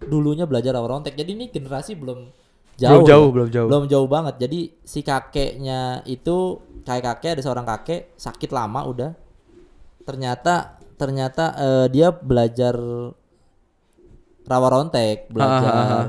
[0.00, 1.12] dulunya belajar rawa rontek.
[1.14, 2.30] Jadi ini generasi belum
[2.76, 3.00] jauh.
[3.00, 6.36] belum jauh ya belum jauh belum jauh banget jadi si kakeknya itu
[6.84, 9.10] kayak kakek ada seorang kakek sakit lama udah
[10.04, 12.76] ternyata ternyata eh, dia belajar
[14.46, 16.08] rawa rontek belajar Ah, ah, ah.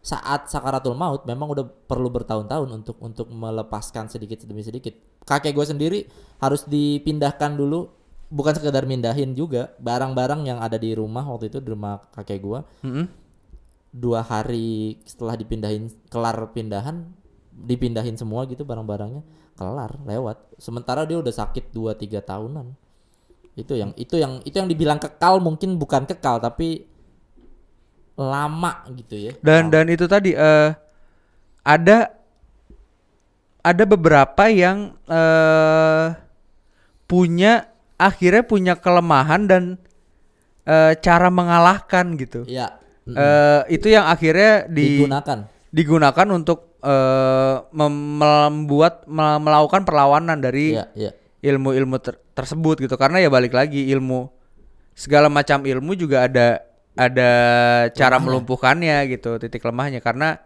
[0.00, 4.92] saat sakaratul maut memang udah perlu bertahun-tahun untuk untuk melepaskan sedikit demi sedikit
[5.24, 6.00] kakek gue sendiri
[6.40, 7.88] harus dipindahkan dulu
[8.28, 12.60] bukan sekedar mindahin juga barang-barang yang ada di rumah waktu itu di rumah kakek gue
[12.84, 13.06] Mm-mm.
[13.94, 17.06] Dua hari setelah dipindahin kelar pindahan
[17.54, 19.22] dipindahin semua gitu barang-barangnya
[19.54, 20.58] kelar lewat.
[20.58, 22.74] Sementara dia udah sakit 2 tiga tahunan.
[23.54, 26.90] Itu yang itu yang itu yang dibilang kekal mungkin bukan kekal tapi
[28.18, 29.32] lama gitu ya.
[29.38, 30.74] Dan dan itu tadi eh
[31.62, 32.10] ada
[33.62, 36.18] ada beberapa yang eh
[37.06, 39.78] punya akhirnya punya kelemahan dan
[40.66, 42.42] eh, cara mengalahkan gitu.
[42.50, 45.38] Ya mm, eh itu yang akhirnya di, digunakan.
[45.70, 46.74] digunakan untuk
[47.70, 51.10] mem- membuat me- melakukan perlawanan dari ya ya
[51.44, 52.94] ilmu-ilmu ter- tersebut gitu.
[52.94, 54.28] Karena ya balik lagi ilmu
[54.92, 56.60] segala macam ilmu juga ada
[56.94, 57.30] ada
[57.90, 58.24] cara Lemahnya.
[58.24, 59.98] melumpuhkannya gitu titik lemahnya.
[59.98, 60.36] Karena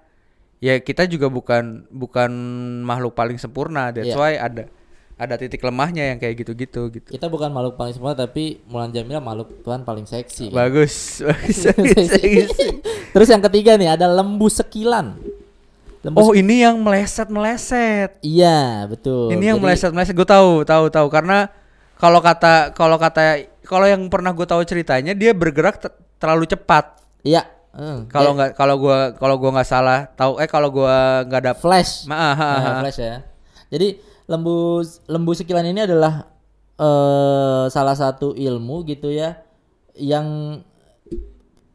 [0.59, 2.30] ya kita juga bukan bukan
[2.82, 3.90] makhluk paling sempurna.
[3.90, 4.18] That's Iya.
[4.18, 4.70] why ada
[5.18, 7.08] ada titik lemahnya yang kayak gitu-gitu gitu.
[7.10, 10.48] Kita bukan makhluk paling sempurna tapi Mulan Jamila makhluk Tuhan paling seksi.
[10.48, 10.94] Bagus
[11.26, 12.50] bagus, bagus, bagus.
[13.10, 15.18] terus yang ketiga nih ada lembu sekilan.
[15.98, 19.34] Lembu oh ini yang meleset meleset iya betul.
[19.34, 21.06] Ini yang Jadi- meleset meleset gue tahu tahu tahu.
[21.10, 21.50] Karena
[21.98, 26.94] kalau kata kalau kata kalau yang pernah gue tahu ceritanya dia bergerak te- terlalu cepat.
[27.20, 31.40] Iya Hmm, kalau nggak kalau gua kalau gua nggak salah tahu eh kalau gua nggak
[31.46, 32.10] ada flash.
[32.10, 32.80] Ma- ah, Nah, ah.
[32.82, 33.22] flash ya.
[33.70, 36.29] Jadi lembu lembu sekilan ini adalah
[36.79, 39.41] eh salah satu ilmu gitu ya
[39.99, 40.61] yang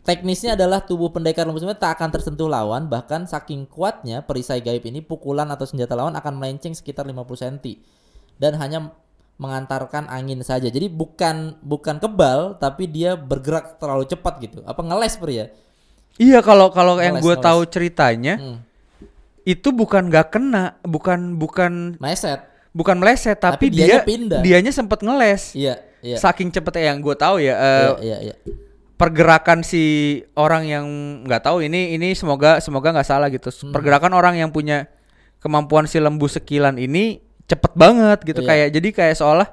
[0.06, 4.86] teknisnya adalah tubuh pendekar lembu sekilan tak akan tersentuh lawan bahkan saking kuatnya perisai gaib
[4.86, 7.58] ini pukulan atau senjata lawan akan melenceng sekitar 50 cm
[8.38, 8.93] dan hanya
[9.41, 15.18] mengantarkan angin saja jadi bukan bukan kebal tapi dia bergerak terlalu cepat gitu apa ngeles
[15.18, 15.49] pria
[16.22, 17.47] iya kalau kalau yang Ngeles, ngeles.
[17.49, 18.58] tahu ceritanya hmm.
[19.43, 24.39] Itu bukan nggak kena bukan bukan meset bukan meleset tapi, Tapi dianya dia pindah.
[24.41, 28.35] dianya sempat ngeles iya iya saking cepetnya yang gua tahu ya eh, iya iya, iya.
[28.93, 29.83] pergerakan si
[30.33, 30.85] orang yang
[31.23, 33.71] nggak tahu ini ini semoga semoga nggak salah gitu Hmm.
[33.71, 34.87] pergerakan orang yang punya
[35.37, 38.47] kemampuan si lembu sekilan ini cepet banget gitu Iya.
[38.47, 39.49] kayak jadi kayak seolah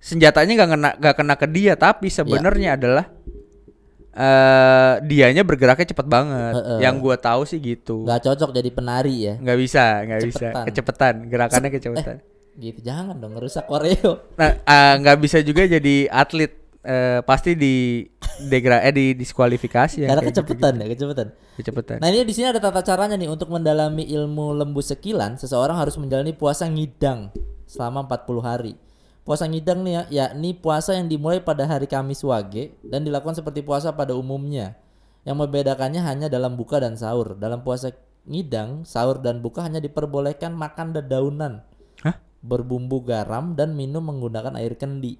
[0.00, 2.24] senjatanya nggak kena nggak kena ke dia tapi Iya.
[2.24, 3.06] sebenarnya adalah
[4.12, 6.52] eh dianya bergeraknya cepet banget.
[6.52, 6.78] Heeh.
[6.84, 8.04] yang gua tahu sih gitu.
[8.04, 9.34] Nggak cocok jadi penari ya.
[9.40, 10.46] Nggak bisa nggak bisa.
[10.52, 10.64] Cepetan.
[10.68, 12.16] kecepatan gerakannya kecepatan
[12.60, 12.78] gitu.
[12.84, 14.36] Jangan dong ngerusak koreo.
[14.36, 16.52] Nah eh, nggak bisa juga jadi atlet.
[16.82, 18.02] Eh, pasti di
[18.50, 20.82] degra eh di diskualifikasi ya karena kayak kecepatan gitu-gitu.
[20.82, 23.30] ya kecepatan kecepatan nah ini di sini ada tata caranya nih.
[23.30, 27.30] Untuk mendalami ilmu lembu sekilan seseorang harus menjalani puasa ngidang
[27.70, 28.74] selama 40 hari
[29.22, 33.62] Puasa ngidang nih ya, yakni puasa yang dimulai pada hari Kamis Wage dan dilakukan seperti
[33.62, 34.74] puasa pada umumnya.
[35.22, 37.38] Yang membedakannya hanya dalam buka dan sahur.
[37.38, 37.94] Dalam puasa
[38.26, 41.62] ngidang, sahur dan buka hanya diperbolehkan makan dedaunan
[42.02, 42.18] Hah?
[42.42, 45.14] berbumbu garam dan minum menggunakan air kendi.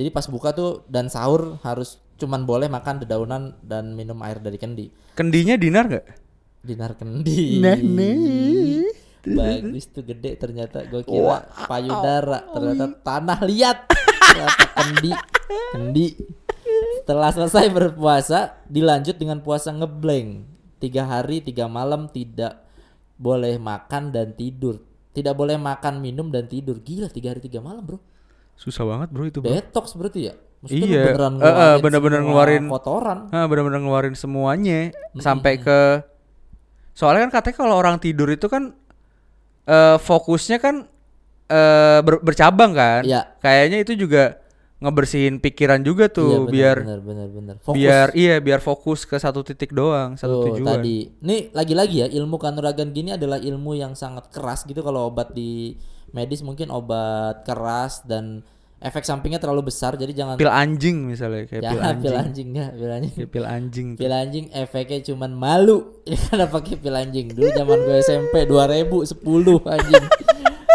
[0.00, 4.56] Jadi pas buka tuh dan sahur harus cuman boleh makan dedaunan dan minum air dari
[4.56, 4.88] kendi.
[5.12, 6.06] Kendinya dinar nggak?
[6.64, 7.60] Dinar kendi.
[9.22, 10.84] Bagus tuh gede ternyata.
[10.88, 12.46] Gue kira payudara.
[12.48, 13.78] Ternyata tanah liat.
[13.90, 15.12] Ternyata kendi.
[15.76, 16.06] Kendi.
[17.02, 20.46] Setelah selesai berpuasa dilanjut dengan puasa ngeblank
[20.80, 22.64] tiga hari tiga malam tidak
[23.20, 24.80] boleh makan dan tidur.
[25.10, 26.78] Tidak boleh makan minum dan tidur.
[26.80, 27.98] Gila tiga hari tiga malam bro.
[28.56, 29.50] Susah banget bro itu bro.
[29.50, 30.34] detox berarti ya?
[30.60, 32.64] Maksudnya Iya, beneran eh, eh, ngeluarin bener-bener ngeluarin.
[32.68, 33.18] kotoran.
[33.32, 36.04] Ah, benar-benar ngeluarin semuanya sampai ke
[36.92, 38.76] soalnya kan katanya kalau orang tidur itu kan
[39.70, 40.84] eh, fokusnya kan
[41.46, 43.02] eh, ber- bercabang kan.
[43.02, 43.38] Iya.
[43.38, 44.42] Kayaknya itu juga
[44.80, 47.54] ngebersihin pikiran juga Iya, tuh bener, biar bener, bener, bener.
[47.60, 47.76] Fokus.
[47.76, 50.80] biar iya biar fokus ke satu titik doang, satu Tuh, tujuan.
[50.80, 51.12] tadi.
[51.20, 55.76] Nih lagi-lagi ya ilmu kanuragan gini adalah ilmu yang sangat keras gitu kalau obat di
[56.10, 58.40] medis mungkin obat keras dan
[58.80, 62.00] efek sampingnya terlalu besar jadi jangan Pil anjing misalnya kayak ya pil anjing.
[62.08, 62.46] pil anjing.
[62.48, 63.12] enggak pil anjing.
[63.12, 63.86] Kayak pil anjing.
[63.92, 64.00] tuh.
[64.00, 65.78] pil anjing efeknya cuman malu.
[66.10, 67.26] Ya karena pakai pil anjing.
[67.36, 69.20] Dulu zaman gue SMP 2010
[69.68, 70.04] anjing.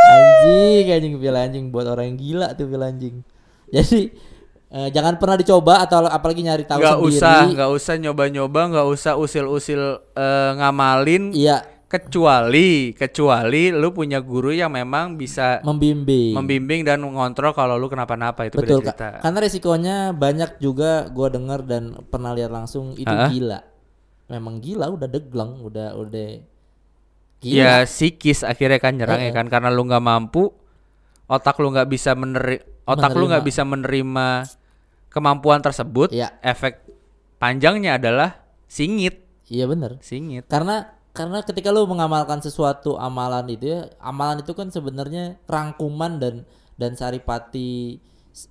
[0.06, 3.16] Anjing anjing pil anjing buat orang yang gila tuh pil anjing.
[3.74, 4.14] Jadi
[4.70, 7.10] eh, jangan pernah dicoba atau apalagi nyari tahu Nggak sendiri.
[7.18, 9.82] usah, nggak usah nyoba-nyoba, nggak usah usil-usil
[10.14, 11.34] eh, ngamalin.
[11.34, 17.86] Iya kecuali kecuali lu punya guru yang memang bisa membimbing membimbing dan mengontrol kalau lu
[17.86, 19.20] kenapa-napa itu Betul cerita.
[19.20, 23.28] Karena resikonya banyak juga gua dengar dan pernah lihat langsung itu Ah.
[23.28, 23.60] gila.
[24.26, 26.30] Memang gila udah degleng, udah udah
[27.40, 27.56] gila.
[27.56, 30.50] Ya psikis akhirnya kan nyerang ya Eh, kan karena lu nggak mampu,
[31.26, 33.50] otak lu nggak bisa meneri, otak lu nggak Menerima.
[33.50, 34.28] bisa menerima
[35.08, 36.10] kemampuan tersebut.
[36.10, 36.34] Iya.
[36.40, 36.82] Efek
[37.38, 40.02] panjangnya adalah singit, Iya bener.
[40.02, 40.48] singit.
[40.48, 46.44] Karena karena ketika lu mengamalkan sesuatu amalan itu ya, amalan itu kan sebenarnya rangkuman dan
[46.76, 48.04] dan saripati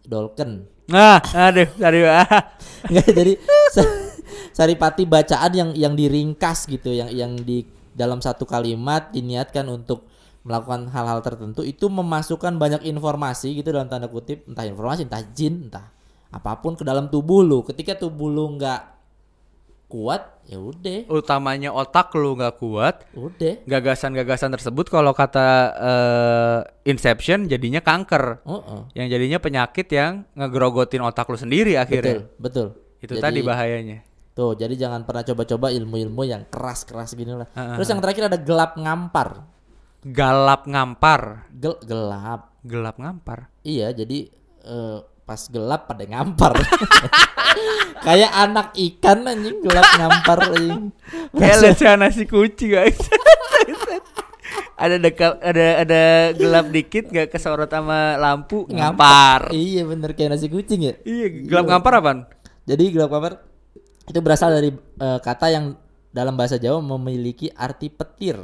[0.09, 0.65] dolken.
[0.89, 2.05] Nah, aduh, aduh.
[2.09, 2.25] ah.
[2.91, 3.33] Nggak, jadi
[3.69, 3.97] sa-
[4.57, 10.09] saripati bacaan yang yang diringkas gitu, yang yang di dalam satu kalimat diniatkan untuk
[10.45, 15.69] melakukan hal-hal tertentu itu memasukkan banyak informasi gitu dalam tanda kutip, entah informasi, entah jin,
[15.69, 15.89] entah
[16.33, 17.61] apa pun ke dalam tubuh lu.
[17.65, 18.94] Ketika tubuh lu nggak
[19.95, 23.63] kuat, ya udah, Utamanya otak lu nggak kuat, udah.
[23.63, 26.59] gagasan-gagasan tersebut kalau kata eh,
[26.91, 28.43] Inception jadinya kanker.
[28.43, 32.17] Oh, Yang jadinya penyakit yang ngegrogotin otak lu sendiri betul, akhirnya.
[32.37, 32.67] betul.
[32.99, 33.99] Itu Jadi- tadi bahayanya.
[34.35, 37.47] Tuh, jadi jangan pernah coba-coba ilmu-ilmu yang keras-keras gini lah.
[37.55, 39.47] Ah, Terus yang terakhir ada gelap ngampar.
[40.03, 41.47] Galap ngampar.
[41.55, 42.51] Gel gelap.
[42.67, 43.47] Gelap ngampar.
[43.63, 44.27] Iya, jadi
[44.67, 46.53] eh, pas gelap pada ngampar.
[48.07, 50.93] Kayak anak ikan anjing gelap ngampar anjing.
[51.33, 53.01] Kayak nasi kucing guys.
[54.85, 56.03] ada dekal, ada ada
[56.37, 59.49] gelap dikit nggak kesorot sama lampu ngampar.
[59.51, 60.95] Iya bener kayak nasi kucing ya.
[61.03, 62.19] Iya, gelap ngampar apaan?
[62.69, 63.41] Jadi gelap ngampar
[64.05, 65.81] itu berasal dari eh, kata yang
[66.13, 68.37] dalam bahasa Jawa memiliki arti petir.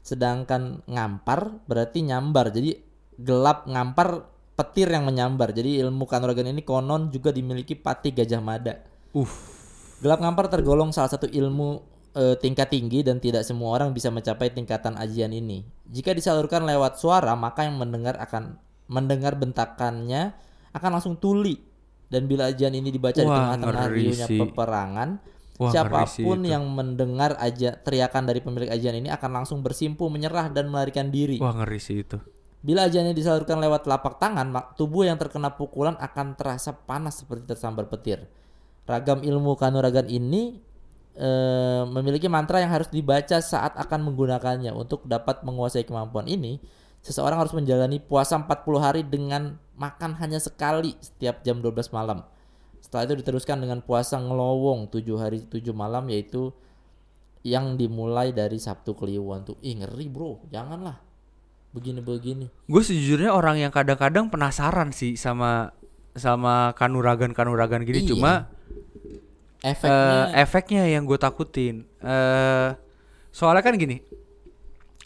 [0.00, 2.50] Sedangkan ngampar berarti nyambar.
[2.50, 2.74] Jadi
[3.20, 5.52] gelap ngampar petir yang menyambar.
[5.56, 8.74] Jadi ilmu kanuragan ini konon juga dimiliki Pati Gajah Mada.
[9.12, 9.28] Uh,
[10.02, 11.78] Gelap ngampar tergolong salah satu ilmu
[12.18, 15.62] eh, tingkat tinggi dan tidak semua orang bisa mencapai tingkatan ajian ini.
[15.86, 18.58] Jika disalurkan lewat suara, maka yang mendengar akan
[18.90, 20.34] mendengar bentakannya
[20.74, 21.54] akan langsung tuli.
[22.10, 25.08] Dan bila ajian ini dibaca di Wah, tengah-tengah ngeri riuhnya peperangan,
[25.56, 30.52] Wah, siapa pun yang mendengar aja teriakan dari pemilik ajian ini akan langsung bersimpuh menyerah
[30.52, 31.40] dan melarikan diri.
[31.40, 32.20] wah ngeri sih itu.
[32.62, 37.90] Bila ajiannya disalurkan lewat telapak tangan, tubuh yang terkena pukulan akan terasa panas seperti tersambar
[37.90, 38.30] petir.
[38.86, 40.62] Ragam ilmu kanuragan ini
[41.18, 44.70] eh, memiliki mantra yang harus dibaca saat akan menggunakannya.
[44.78, 46.62] Untuk dapat menguasai kemampuan ini,
[47.02, 52.22] seseorang harus menjalani puasa 40 hari dengan makan hanya sekali setiap jam 12 malam.
[52.78, 56.54] Setelah itu diteruskan dengan puasa ngelowong 7 hari 7 malam yaitu
[57.42, 59.58] yang dimulai dari Sabtu Kliwon tuh.
[59.66, 59.74] Ih
[60.06, 61.11] bro, janganlah
[61.72, 62.46] begini-begini.
[62.68, 65.72] Gue sejujurnya orang yang kadang-kadang penasaran sih sama
[66.12, 68.08] sama kanuragan-kanuragan gini Iya.
[68.12, 68.32] cuma
[69.62, 69.94] Efeknya
[70.34, 71.86] eh, efeknya yang gue takutin.
[72.02, 72.68] eh
[73.32, 74.02] soalnya kan gini,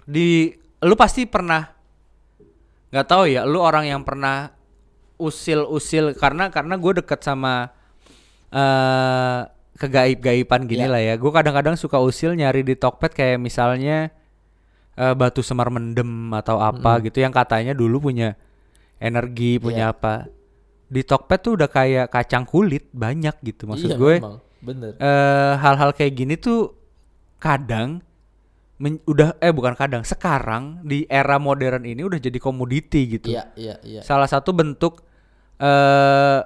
[0.03, 0.51] di
[0.83, 1.62] lu pasti pernah
[2.91, 4.51] nggak tahu ya, lu orang yang pernah
[5.17, 7.71] usil-usil karena karena gue deket sama
[8.51, 9.41] eh
[9.77, 10.93] kegaib-gaiban gini Iya.
[10.93, 11.14] lah ya.
[11.21, 14.09] Gue kadang-kadang suka usil nyari di Tokped kayak misalnya
[14.97, 18.34] eh, batu semar mendem atau apa gitu yang katanya dulu punya
[18.97, 19.92] energi, punya Iya.
[19.92, 20.14] apa.
[20.86, 23.66] Di Tokped tuh udah kayak kacang kulit banyak gitu.
[23.66, 24.36] Maksud Iya, gue memang.
[24.59, 24.92] bener.
[24.97, 26.72] eh hal-hal kayak gini tuh
[27.36, 28.01] kadang
[28.76, 33.28] men- udah eh bukan kadang sekarang di era modern ini udah jadi komoditi gitu.
[33.28, 34.01] Iya, iya, iya.
[34.01, 35.05] Salah satu bentuk
[35.57, 36.40] eh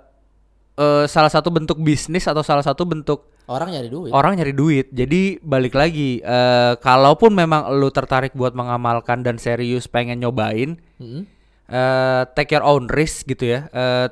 [0.76, 4.14] eh, salah satu bentuk bisnis atau salah satu bentuk Orang nyari duit.
[4.14, 4.86] orang nyari duit.
[4.90, 11.26] Jadi balik lagi eh kalaupun memang lu tertarik buat mengamalkan dan serius pengen nyobain Mm-mm.
[11.66, 13.66] eh take your own risk gitu ya.
[13.68, 14.06] Eh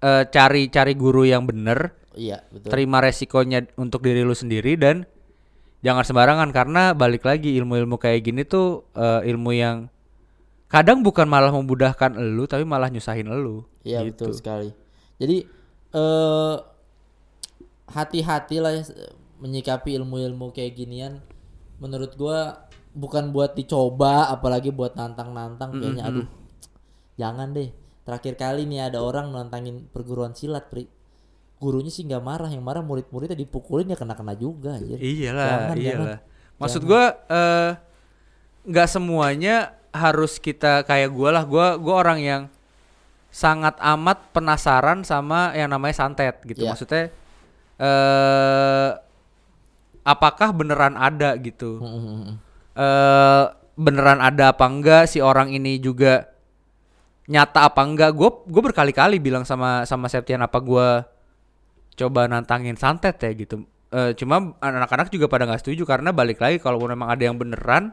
[0.00, 2.70] eh, cari cari guru yang bener Iya, betul.
[2.70, 5.06] terima resikonya untuk diri lu sendiri dan
[5.80, 9.90] jangan sembarangan karena balik lagi ilmu-ilmu kayak gini tuh eh, ilmu yang
[10.66, 14.30] kadang bukan malah memudahkan elu tapi malah nyusahin elu Iya gitu.
[14.30, 14.70] betul sekali.
[15.18, 15.42] Jadi
[15.90, 16.56] eh
[17.90, 18.84] hati-hati lah ya,
[19.42, 21.18] menyikapi ilmu-ilmu kayak ginian.
[21.82, 25.74] Menurut gua bukan buat dicoba, apalagi buat nantang-nantang.
[25.74, 26.28] Kayaknya aduh,
[27.18, 27.74] jangan deh.
[28.06, 30.86] Terakhir kali nih ada orang nantangin perguruan silat, pri.
[31.60, 34.80] Gurunya sih nggak marah, yang marah murid-muridnya dipukulin ya kena-kena juga.
[34.80, 34.96] Anjir.
[34.96, 36.06] Iyalah, Jangan, iyalah.
[36.16, 36.18] jangan.
[36.60, 37.70] Maksud gua eh
[38.64, 41.44] nggak semuanya harus kita kayak gua lah.
[41.44, 42.42] Gua gua orang yang
[43.30, 46.66] sangat amat penasaran sama yang namanya santet gitu.
[46.66, 46.70] Iya.
[46.74, 47.04] Maksudnya
[47.80, 48.90] eh
[50.04, 51.78] apakah beneran ada gitu?
[51.80, 52.34] Mm, mm, mm.
[52.76, 53.44] eh
[53.80, 56.28] beneran ada apa enggak si orang ini juga
[57.30, 60.88] nyata apa enggak gue gue berkali-kali bilang sama sama Septian apa gue
[61.96, 66.62] coba nantangin santet ya gitu Eh cuma anak-anak juga pada nggak setuju karena balik lagi
[66.62, 67.90] kalau memang ada yang beneran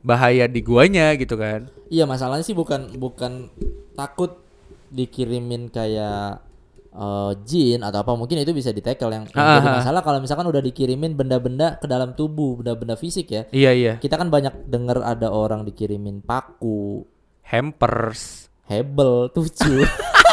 [0.00, 1.68] bahaya di guanya gitu kan?
[1.92, 3.48] Iya masalahnya sih bukan bukan
[3.94, 4.40] takut
[4.90, 6.42] dikirimin kayak
[6.90, 9.76] eh, jin atau apa mungkin itu bisa ditekel yang, yang Ah, jadi ah.
[9.82, 13.42] masalah kalau misalkan udah dikirimin benda-benda ke dalam tubuh benda-benda fisik ya.
[13.52, 13.92] Iya iya.
[14.02, 17.04] Kita kan banyak denger ada orang dikirimin paku
[17.46, 18.48] hampers.
[18.70, 19.82] Hebel tujuh